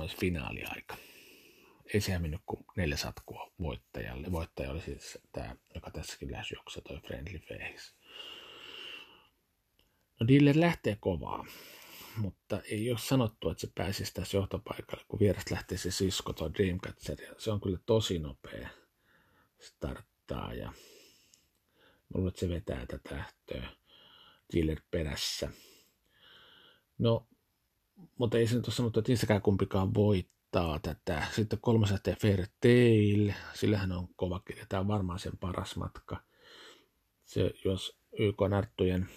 olisi 0.00 0.16
finaaliaika. 0.16 0.96
Ei 1.94 2.00
sehän 2.00 2.22
mennyt 2.22 2.40
kuin 2.46 2.64
neljä 2.76 2.96
satkua 2.96 3.52
voittajalle. 3.60 4.32
Voittaja 4.32 4.70
oli 4.70 4.80
siis 4.80 5.18
tämä, 5.32 5.56
joka 5.74 5.90
tässäkin 5.90 6.32
lähes 6.32 6.50
juoksee, 6.50 6.82
toi 6.82 7.00
Friendly 7.00 7.38
Face. 7.38 7.99
No 10.20 10.28
Diller 10.28 10.60
lähtee 10.60 10.96
kovaa, 11.00 11.46
mutta 12.16 12.60
ei 12.60 12.90
ole 12.90 12.98
sanottu, 12.98 13.50
että 13.50 13.60
se 13.60 13.72
pääsisi 13.74 14.14
tässä 14.14 14.36
johtopaikalle, 14.36 15.04
kun 15.08 15.20
vierestä 15.20 15.54
lähtee 15.54 15.78
se 15.78 15.90
sisko, 15.90 16.32
tuo 16.32 16.54
Dreamcatcher. 16.54 17.16
Se 17.38 17.50
on 17.50 17.60
kyllä 17.60 17.78
tosi 17.86 18.18
nopea 18.18 18.68
starttaa 19.58 20.54
ja 20.54 20.72
luulen, 22.14 22.28
että 22.28 22.40
se 22.40 22.48
vetää 22.48 22.86
tätä 22.86 23.14
lähtöä 23.16 23.68
Diller 24.52 24.80
perässä. 24.90 25.50
No, 26.98 27.26
mutta 28.18 28.38
ei 28.38 28.46
se 28.46 28.54
nyt 28.54 28.66
ole 28.66 28.74
sanottu, 28.74 29.00
että 29.00 29.10
niistäkään 29.12 29.42
kumpikaan 29.42 29.94
voittaa 29.94 30.78
tätä. 30.78 31.26
Sitten 31.32 31.58
kolmas 31.62 31.90
lähtee 31.90 32.16
Fair 32.16 32.46
Tail, 32.60 33.32
sillähän 33.54 33.92
on 33.92 34.08
kova 34.16 34.40
kirja. 34.40 34.66
Tämä 34.68 34.80
on 34.80 34.88
varmaan 34.88 35.18
sen 35.18 35.38
paras 35.40 35.76
matka. 35.76 36.22
Se, 37.24 37.50
jos 37.64 37.98
YK 38.18 38.36
Narttujen 38.48 39.08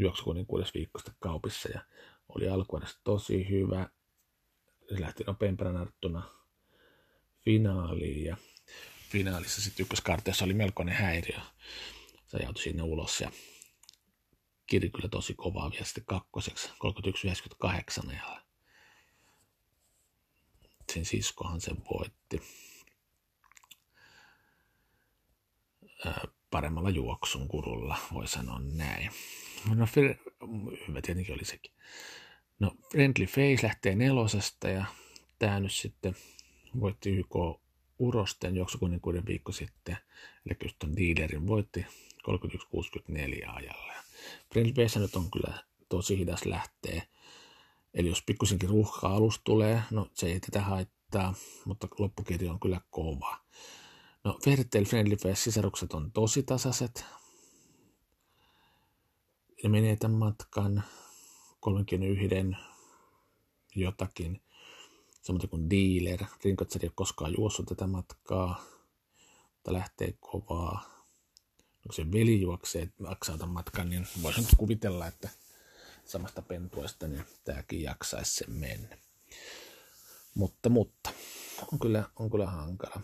juoksukunnin 0.00 0.46
kuudes 0.46 0.74
viikkoista 0.74 1.12
kaupissa 1.18 1.68
ja 1.68 1.80
oli 2.28 2.48
alkuvuodesta 2.48 3.00
tosi 3.04 3.48
hyvä. 3.48 3.88
Se 4.88 5.00
lähti 5.00 5.24
nopeampana 5.24 5.72
narttuna 5.72 6.22
finaaliin 7.44 8.24
ja 8.24 8.36
finaalissa 9.10 9.62
sitten 9.62 9.84
ykköskarteessa 9.84 10.44
oli 10.44 10.54
melkoinen 10.54 10.94
häiriö. 10.94 11.38
Se 12.26 12.36
ajautui 12.36 12.62
sinne 12.62 12.82
ulos 12.82 13.20
ja 13.20 13.30
kiri 14.66 14.90
kyllä 14.90 15.08
tosi 15.08 15.34
kovaa 15.34 15.70
vielä 15.70 15.84
sitten 15.84 16.04
kakkoseksi, 16.04 16.70
31-98 18.04 18.12
ja 18.12 18.42
sen 20.92 21.04
siskohan 21.04 21.60
sen 21.60 21.76
voitti. 21.90 22.42
Paremmalla 26.50 26.90
juoksun 26.90 27.48
kurulla, 27.48 27.98
voi 28.12 28.28
sanoa 28.28 28.58
näin. 28.58 29.10
No, 29.74 29.86
hyvä 30.88 31.02
tietenkin 31.02 31.34
oli 31.34 31.44
sekin. 31.44 31.72
No, 32.58 32.72
Friendly 32.90 33.26
Face 33.26 33.66
lähtee 33.66 33.94
nelosesta 33.94 34.68
ja 34.68 34.84
tämä 35.38 35.60
nyt 35.60 35.72
sitten 35.72 36.16
voitti 36.80 37.10
YK 37.10 37.34
Urosten 37.98 38.56
juoksukuninkuuden 38.56 39.26
viikko 39.26 39.52
sitten, 39.52 39.96
eli 40.46 40.70
ton 40.78 40.96
dealerin 40.96 41.46
voitti 41.46 41.86
31-64 42.28 43.50
ajalla. 43.54 43.92
Friendly 44.52 44.72
Face 44.72 45.00
nyt 45.00 45.16
on 45.16 45.30
kyllä 45.30 45.64
tosi 45.88 46.18
hidas 46.18 46.44
lähtee. 46.44 47.02
Eli 47.94 48.08
jos 48.08 48.22
pikkusinkin 48.22 48.68
ruuhkaa 48.68 49.14
alus 49.14 49.40
tulee, 49.44 49.82
no 49.90 50.10
se 50.14 50.26
ei 50.26 50.40
tätä 50.40 50.60
haittaa, 50.60 51.34
mutta 51.64 51.88
loppukirja 51.98 52.52
on 52.52 52.60
kyllä 52.60 52.80
kova. 52.90 53.36
No 54.28 54.38
Fairytale 54.44 54.84
Friendly 54.84 55.16
Face 55.16 55.34
sisarukset 55.34 55.92
on 55.92 56.12
tosi 56.12 56.42
tasaiset. 56.42 57.04
Ne 59.62 59.68
menee 59.68 59.96
tämän 59.96 60.18
matkan 60.18 60.84
31 61.60 62.28
jotakin. 63.76 64.42
Samoin 65.22 65.48
kuin 65.48 65.70
Dealer. 65.70 66.24
Rinkotseri 66.44 66.84
ei 66.84 66.88
ole 66.88 66.92
koskaan 66.94 67.34
juossut 67.38 67.66
tätä 67.66 67.86
matkaa, 67.86 68.64
mutta 69.52 69.72
lähtee 69.72 70.14
kovaa. 70.20 71.04
No, 71.84 71.92
se 71.92 72.12
veli 72.12 72.40
juoksee 72.40 72.92
maksaa 72.98 73.38
tämän 73.38 73.54
matkan, 73.54 73.90
niin 73.90 74.06
voisin 74.22 74.42
nyt 74.42 74.54
kuvitella, 74.56 75.06
että 75.06 75.28
samasta 76.04 76.42
pentuesta 76.42 77.08
niin 77.08 77.24
tämäkin 77.44 77.82
jaksaisi 77.82 78.34
sen 78.34 78.52
mennä. 78.52 78.98
Mutta, 80.34 80.68
mutta 80.68 81.10
on 81.72 81.78
kyllä, 81.78 82.04
on 82.16 82.30
kyllä 82.30 82.46
hankala. 82.46 83.00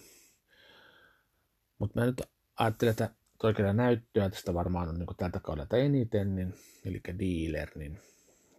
Mutta 1.84 2.00
mä 2.00 2.06
nyt 2.06 2.22
ajattelen, 2.56 2.90
että 2.90 3.10
oikeaa 3.42 3.72
näyttöä 3.72 4.30
tästä 4.30 4.54
varmaan 4.54 4.88
on 4.88 4.98
niin 4.98 5.16
tältä 5.16 5.40
kaudelta 5.40 5.76
eniten, 5.76 6.34
niin, 6.34 6.54
eli 6.84 7.00
dealer, 7.18 7.70
niin 7.74 7.98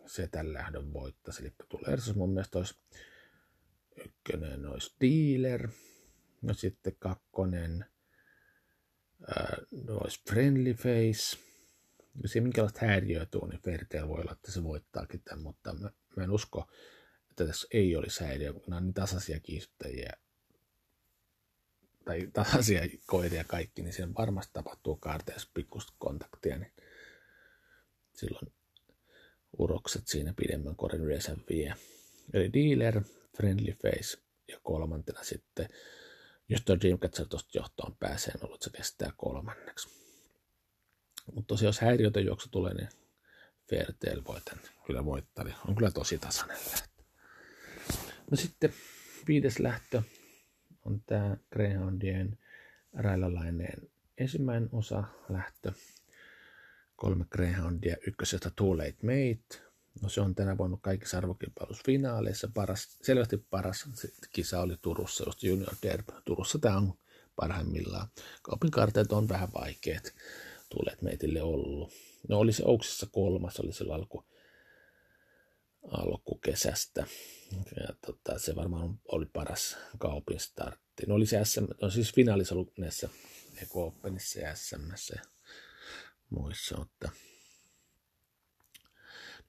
se 0.06 0.28
tällä 0.28 0.54
lähdön 0.54 0.94
voittaisi. 0.94 1.42
Eli 1.42 1.54
tulee 1.70 1.98
mun 2.16 2.34
mielestä 2.34 2.58
olisi 2.58 2.76
ykkönen 4.06 4.66
olisi 4.66 4.96
dealer, 5.02 5.70
no 6.42 6.54
sitten 6.54 6.96
kakkonen 7.00 7.86
ää, 9.28 9.58
olisi 9.90 10.22
friendly 10.30 10.74
face. 10.74 11.38
Jos 12.24 12.36
ei 12.36 12.42
minkälaista 12.42 12.86
häiriöä 12.86 13.26
tule, 13.26 13.50
niin 13.50 13.62
Fairtail 13.62 14.08
voi 14.08 14.22
olla, 14.22 14.32
että 14.32 14.52
se 14.52 14.64
voittaakin 14.64 15.22
tämän, 15.22 15.44
mutta 15.44 15.74
mä, 15.74 15.92
mä 16.16 16.24
en 16.24 16.32
usko, 16.32 16.68
että 17.30 17.46
tässä 17.46 17.68
ei 17.72 17.96
olisi 17.96 18.24
häiriö, 18.24 18.54
kun 18.54 18.64
nämä 18.68 18.78
on 18.78 18.84
niin 18.84 18.94
tasaisia 18.94 19.40
kiihdyttäjiä 19.40 20.14
tai 22.06 22.28
tasaisia 22.34 22.82
koiria 23.06 23.44
kaikki, 23.44 23.82
niin 23.82 23.94
siinä 23.94 24.14
varmasti 24.18 24.54
tapahtuu 24.54 24.96
kaarteessa 24.96 25.50
pikkusta 25.54 25.94
kontaktia, 25.98 26.58
niin 26.58 26.72
silloin 28.14 28.54
urokset 29.58 30.08
siinä 30.08 30.34
pidemmän 30.34 30.76
korin 30.76 31.02
yleensä 31.02 31.38
vie. 31.50 31.76
Eli 32.34 32.54
dealer, 32.54 33.02
friendly 33.38 33.74
face 33.74 34.18
ja 34.48 34.60
kolmantena 34.64 35.24
sitten, 35.24 35.70
jos 36.50 36.62
tuo 36.66 36.80
Dreamcatcher 36.80 37.28
tuosta 37.28 37.58
johtoon 37.58 37.96
pääsee, 38.00 38.34
niin 38.34 38.46
ollut 38.46 38.62
se 38.62 38.70
kestää 38.70 39.12
kolmanneksi. 39.18 39.90
Mutta 41.34 41.48
tosiaan 41.48 41.70
jos 41.70 41.80
häiriötön 41.80 42.26
juoksu 42.26 42.50
tulee, 42.50 42.74
niin 42.74 42.90
Fairtail 43.70 44.24
voi 44.28 44.42
tämän 44.42 44.64
kyllä 44.86 45.06
voittaa. 45.06 45.46
Niin 45.46 45.56
on 45.68 45.76
kyllä 45.76 45.92
tosi 45.92 46.18
tasainen 46.18 46.58
lähtö. 46.72 47.04
No 48.32 48.38
sitten 48.38 48.74
viides 49.28 49.60
lähtö 49.60 50.02
on 50.86 51.02
tämä 51.06 51.38
Greyhoundien 51.52 52.38
railalaineen 52.94 53.90
ensimmäinen 54.18 54.70
osa 54.72 55.04
lähtö. 55.30 55.72
Kolme 56.96 57.26
Greyhoundia, 57.30 57.96
ykkösestä 58.08 58.52
Too 58.56 58.78
Late 58.78 58.96
Mate. 59.02 59.66
No 60.02 60.10
se 60.10 60.22
on 60.22 60.36
tänä 60.36 60.58
vuonna 60.58 60.78
kaikissa 60.82 61.18
arvokilpailusfinaaleissa 61.18 62.50
paras, 62.54 62.98
selvästi 63.02 63.38
paras 63.38 63.90
kisa 64.30 64.62
oli 64.62 64.76
Turussa, 64.82 65.24
just 65.28 65.44
Junior 65.44 65.74
Derby. 65.84 66.14
Turussa 66.26 66.60
tämä 66.60 66.78
on 66.78 66.94
parhaimmillaan. 67.36 68.08
Kaupin 68.42 68.72
on 69.10 69.30
vähän 69.30 69.50
vaikeat 69.54 70.14
tulet 70.70 71.02
meitille 71.02 71.42
ollut. 71.42 71.94
No 72.30 72.40
oli 72.40 72.54
se 72.54 72.64
Ouksissa 72.66 73.08
kolmas, 73.12 73.60
oli 73.60 73.74
se 73.74 73.86
alku, 73.94 74.24
alkukesästä. 75.92 77.06
Ja 77.52 77.96
tota, 78.06 78.40
se 78.40 78.56
varmaan 78.56 79.00
oli 79.08 79.26
paras 79.26 79.78
kaupin 79.98 80.40
startti. 80.40 81.06
No 81.08 81.16
oli 81.16 81.26
se 81.26 81.46
SM, 81.46 81.66
no 81.82 81.90
siis 81.90 82.14
finaalissa 82.14 82.56
ollut 82.56 82.78
näissä 82.78 83.10
Eko 83.62 83.88
Openissa 83.88 84.40
ja 84.40 84.56
SMssä 84.56 85.16
ja 85.16 85.22
muissa, 86.30 86.78
mutta 86.78 87.10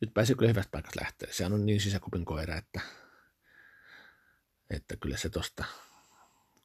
nyt 0.01 0.15
pääsi 0.15 0.35
kyllä 0.35 0.49
hyvästä 0.49 0.71
paikasta 0.71 1.01
lähteä. 1.01 1.33
Sehän 1.33 1.53
on 1.53 1.67
niin 1.67 1.81
sisäkopin 1.81 2.25
koira, 2.25 2.57
että, 2.57 2.81
että 4.71 4.97
kyllä 4.97 5.17
se 5.17 5.29
tosta 5.29 5.65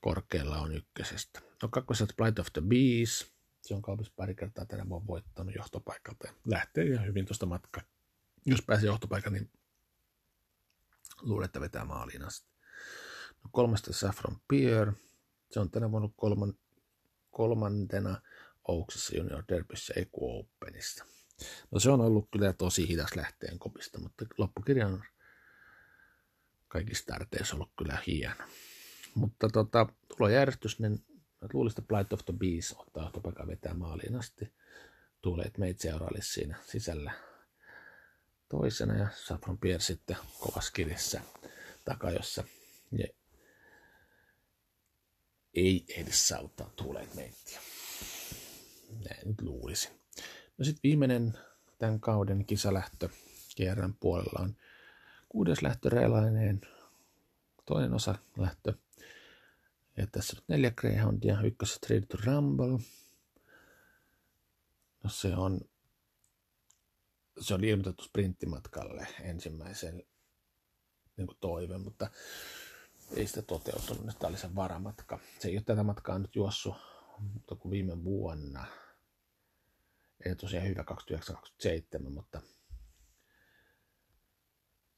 korkealla 0.01 0.57
on 0.57 0.75
ykkösestä. 0.75 1.41
No 1.61 1.69
kakkoset 1.69 2.15
Flight 2.17 2.39
of 2.39 2.47
the 2.53 2.61
Bees. 2.61 3.31
Se 3.61 3.73
on 3.75 3.81
kaupissa 3.81 4.13
pari 4.15 4.35
kertaa 4.35 4.65
tänä 4.65 4.89
vuonna 4.89 5.07
voittanut 5.07 5.55
johtopaikalta 5.55 6.27
ja 6.27 6.33
lähtee 6.45 6.85
ihan 6.85 7.05
hyvin 7.05 7.25
tuosta 7.25 7.45
matkaa. 7.45 7.83
Jos 8.45 8.61
pääsee 8.61 8.87
johtopaikan, 8.87 9.33
niin 9.33 9.49
luulen, 11.21 11.45
että 11.45 11.61
vetää 11.61 11.85
maaliin 11.85 12.23
asti. 12.23 12.51
No 13.43 13.49
kolmesta 13.51 13.93
Saffron 13.93 14.37
Pier. 14.47 14.91
Se 15.51 15.59
on 15.59 15.71
tänä 15.71 15.91
vuonna 15.91 16.09
kolman, 16.15 16.53
kolmantena 17.31 18.21
Ouksissa 18.67 19.17
Junior 19.17 19.43
Derbyssä 19.49 19.93
Eku 19.97 20.39
Openissa. 20.39 21.05
No 21.71 21.79
se 21.79 21.89
on 21.89 22.01
ollut 22.01 22.27
kyllä 22.31 22.53
tosi 22.53 22.87
hidas 22.87 23.15
lähteen 23.15 23.59
kopista, 23.59 23.99
mutta 23.99 24.25
loppukirja 24.37 24.87
on 24.87 25.03
kaikissa 26.67 27.03
starteissa 27.03 27.55
ollut 27.55 27.71
kyllä 27.77 27.97
hieno. 28.07 28.35
Mutta 29.15 29.49
tota, 29.49 29.87
tulojärjestys, 30.17 30.79
niin 30.79 31.05
luulisin, 31.53 31.81
että 31.81 31.95
Blight 31.95 32.13
of 32.13 32.25
the 32.25 32.33
Bees 32.33 32.75
ottaa 32.77 33.03
johtopaikan 33.03 33.47
vetää 33.47 33.73
maaliin 33.73 34.15
asti. 34.15 34.53
Tuuleet 35.21 35.57
meitä 35.57 35.81
seuraallisi 35.81 36.33
siinä 36.33 36.57
sisällä 36.67 37.11
toisena 38.51 38.97
ja 38.97 39.07
Saffron 39.15 39.57
Pierre 39.57 39.83
sitten 39.83 40.17
kovassa 40.39 40.71
kirjassa 40.71 41.21
takajossa. 41.85 42.43
Ja 42.91 43.07
ei 45.53 45.85
edes 45.97 46.27
saavuttaa 46.27 46.71
tuuleet 46.75 47.15
meittiä. 47.15 47.59
Näin 49.09 49.27
nyt 49.27 49.41
luulisin. 49.41 49.91
No 50.57 50.65
sitten 50.65 50.83
viimeinen 50.83 51.37
tämän 51.79 51.99
kauden 51.99 52.45
kisalähtö 52.45 53.09
kierran 53.55 53.93
puolella 53.99 54.39
on 54.39 54.55
kuudes 55.29 55.61
lähtö 55.61 55.89
Reilaineen, 55.89 56.61
toinen 57.65 57.93
osa 57.93 58.15
lähtö. 58.37 58.73
Ja 59.97 60.07
tässä 60.11 60.37
on 60.37 60.43
neljä 60.47 60.71
Greyhoundia, 60.71 61.41
ykkössä 61.41 61.75
Street 61.75 62.13
Rumble. 62.13 62.79
No 65.03 65.09
se 65.09 65.35
on, 65.35 65.61
se 67.41 67.53
on 67.53 67.63
ilmoitettu 67.63 68.03
sprinttimatkalle 68.03 69.07
ensimmäisen 69.21 70.03
niin 71.17 71.27
toive, 71.39 71.77
mutta 71.77 72.09
ei 73.15 73.27
sitä 73.27 73.41
toteutunut. 73.41 74.19
Tämä 74.19 74.29
oli 74.29 74.37
se 74.37 74.55
varamatka. 74.55 75.19
Se 75.39 75.47
ei 75.47 75.57
ole 75.57 75.63
tätä 75.63 75.83
matkaa 75.83 76.19
nyt 76.19 76.35
juossut, 76.35 76.75
mutta 77.19 77.55
kuin 77.55 77.71
viime 77.71 78.03
vuonna. 78.03 78.65
Ei 80.25 80.35
tosiaan 80.35 80.67
hyvä 80.67 80.83
29-27, 82.07 82.09
mutta 82.09 82.41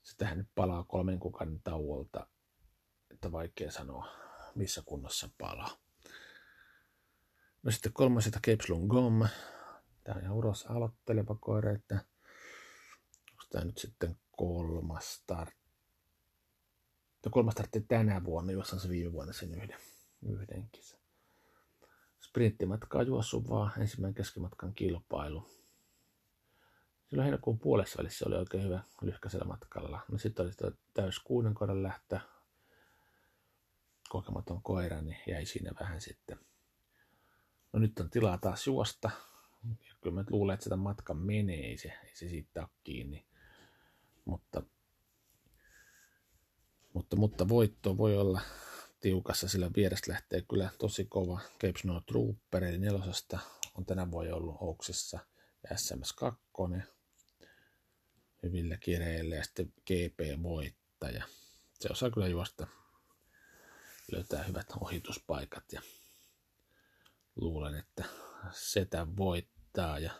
sitähän 0.04 0.38
nyt 0.38 0.50
palaa 0.56 0.84
kolmen 0.84 1.20
kuukauden 1.20 1.62
tauolta, 1.64 2.28
että 3.12 3.32
vaikea 3.32 3.72
sanoa, 3.72 4.08
missä 4.56 4.82
kunnossa 4.86 5.30
palaa. 5.38 5.78
No 7.64 7.72
sitten 7.72 7.94
kolmasesta 7.94 8.40
Cape 8.40 8.88
Gom. 8.88 9.28
Tämä 10.04 10.16
on 10.18 10.24
ihan 10.24 10.36
uros 10.36 10.66
aloitteleva 10.66 11.36
koira, 11.36 11.72
että 11.72 12.06
tämä 13.54 13.66
nyt 13.66 13.78
sitten 13.78 14.18
kolmas 14.32 15.14
start 15.14 15.56
ja 17.26 17.32
kolmas 17.32 17.52
startti 17.52 17.82
tänä 17.82 18.24
vuonna, 18.24 18.52
jossa 18.52 18.80
se 18.80 18.90
viime 18.90 19.12
vuonna 19.12 19.34
sen 19.34 19.54
yhden, 19.56 19.80
yhden 20.26 20.70
kisan. 20.72 21.00
Sprinttimatkaa 22.22 23.04
juossut 23.04 23.50
vaan 23.50 23.72
ensimmäinen 23.82 24.14
keskimatkan 24.14 24.74
kilpailu. 24.74 25.50
Silloin 27.08 27.24
heinäkuun 27.24 27.60
puolessa 27.60 27.98
välissä 27.98 28.26
oli 28.28 28.36
oikein 28.36 28.64
hyvä 28.64 28.84
lyhkäisellä 29.02 29.46
matkalla. 29.46 30.00
No 30.12 30.18
sitten 30.18 30.44
oli 30.44 30.52
sitä 30.52 30.72
täys 30.94 31.20
kuuden 31.20 31.54
kohdan 31.54 31.84
lähtö. 31.84 32.20
Kokematon 34.10 34.62
koira, 34.64 35.02
niin 35.02 35.18
jäi 35.28 35.46
siinä 35.46 35.72
vähän 35.80 36.02
sitten. 36.02 36.40
No 37.74 37.80
nyt 37.80 38.00
on 38.00 38.10
tilaa 38.10 38.38
taas 38.38 38.68
juosta. 38.68 39.12
Ja 39.64 39.96
kyllä 40.02 40.16
mä 40.16 40.24
luulen, 40.30 40.54
että 40.54 40.64
sitä 40.64 40.76
matka 40.76 41.14
menee, 41.14 41.66
ei 41.66 41.78
se, 41.78 41.88
ei 41.88 42.16
se 42.16 42.30
siitä 42.30 42.62
ole 42.62 42.70
kiinni. 42.84 43.33
Mutta 44.26 44.64
mutta, 46.94 47.16
mutta 47.16 47.48
voitto 47.48 47.98
voi 47.98 48.18
olla 48.18 48.42
tiukassa, 49.00 49.48
sillä 49.48 49.70
vierestä 49.76 50.12
lähtee 50.12 50.42
kyllä 50.42 50.70
tosi 50.78 51.06
kova 51.06 51.40
Cape 51.54 51.80
Snow 51.82 51.98
Trooper, 52.06 52.64
eli 52.64 52.78
nelosesta 52.78 53.40
on 53.76 53.86
tänä 53.86 54.12
vuonna 54.12 54.36
ollut 54.36 54.56
Ouksissa 54.60 55.20
ja 55.64 55.76
SMS2 55.76 56.82
hyvillä 58.44 58.78
kireillä 58.78 59.36
ja 59.36 59.44
sitten 59.44 59.74
GP-voittaja. 59.88 61.24
Se 61.74 61.90
osaa 61.92 62.10
kyllä 62.10 62.28
juosta, 62.28 62.68
löytää 64.12 64.44
hyvät 64.44 64.68
ohituspaikat 64.82 65.64
ja 65.72 65.82
luulen, 67.36 67.76
että 67.76 68.04
setä 68.52 69.08
voittaa 69.18 70.00
ja 70.00 70.12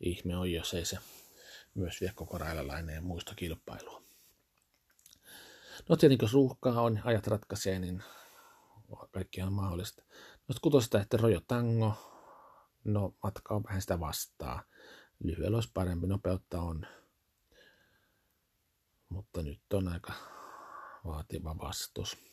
ihme 0.00 0.36
on, 0.36 0.52
jos 0.52 0.74
ei 0.74 0.84
se 0.84 0.98
myös 1.74 2.00
vie 2.00 2.12
koko 2.14 2.38
railalaineen 2.38 3.04
muista 3.04 3.34
kilpailua. 3.34 4.02
No 5.88 5.96
tietenkin 5.96 6.26
jos 6.26 6.32
ruuhkaa 6.32 6.82
on, 6.82 7.00
ajat 7.04 7.26
ratkaisee, 7.26 7.78
niin 7.78 8.02
kaikki 9.10 9.42
on 9.42 9.52
mahdollista. 9.52 10.02
No 10.48 10.54
kutosesta, 10.62 11.00
että 11.00 11.16
Rojo 11.16 11.40
Tango, 11.40 11.94
no 12.84 13.14
matka 13.22 13.54
on 13.54 13.64
vähän 13.64 13.80
sitä 13.80 14.00
vastaa. 14.00 14.62
Lyhyellä 15.24 15.56
olisi 15.56 15.70
parempi, 15.74 16.06
nopeutta 16.06 16.60
on. 16.60 16.86
Mutta 19.08 19.42
nyt 19.42 19.72
on 19.72 19.88
aika 19.88 20.12
vaativa 21.04 21.58
vastus. 21.58 22.31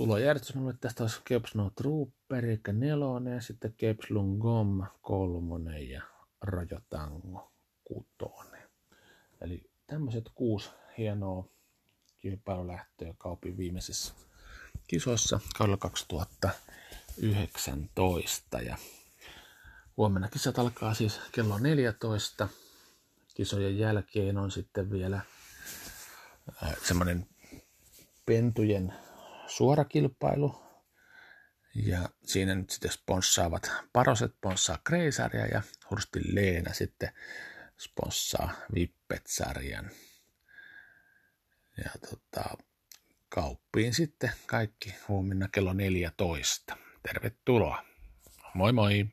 Tulojärjestys 0.00 0.54
mulle 0.54 0.74
tästä 0.80 1.04
olisi 1.04 1.20
Keps 1.24 1.54
No 1.54 1.70
Trooper, 1.70 2.44
eli 2.44 2.60
nelonen, 2.72 3.34
ja 3.34 3.40
sitten 3.40 3.74
Keps 3.76 4.10
Lungom 4.10 4.86
kolmonen 5.02 5.88
ja 5.88 6.02
Rajotango 6.40 7.52
kutonen. 7.84 8.68
Eli 9.40 9.70
tämmöiset 9.86 10.24
kuusi 10.34 10.70
hienoa 10.98 11.48
kilpailulähtöä 12.18 13.14
kaupin 13.18 13.56
viimeisissä 13.56 14.14
kisoissa 14.86 15.40
kaudella 15.58 15.76
2019. 15.76 18.60
Ja 18.60 18.76
huomenna 19.96 20.28
kisat 20.28 20.58
alkaa 20.58 20.94
siis 20.94 21.20
kello 21.32 21.58
14. 21.58 22.48
Kisojen 23.34 23.78
jälkeen 23.78 24.38
on 24.38 24.50
sitten 24.50 24.90
vielä 24.90 25.20
äh, 26.62 26.76
semmoinen 26.82 27.26
pentujen 28.26 28.94
suorakilpailu. 29.50 30.62
Ja 31.74 32.08
siinä 32.24 32.54
nyt 32.54 32.70
sitten 32.70 32.92
sponssaavat 32.92 33.72
Paroset 33.92 34.34
sponssaa 34.36 34.78
Kreisaria 34.84 35.46
ja 35.46 35.62
Hurstin 35.90 36.34
Leena 36.34 36.72
sitten 36.72 37.12
sponssaa 37.78 38.52
Vippet-sarjan. 38.74 39.90
Ja 41.84 41.90
tota, 42.10 42.56
kauppiin 43.28 43.94
sitten 43.94 44.30
kaikki 44.46 44.94
huomenna 45.08 45.48
kello 45.48 45.72
14. 45.72 46.76
Tervetuloa. 47.02 47.84
Moi 48.54 48.72
moi! 48.72 49.06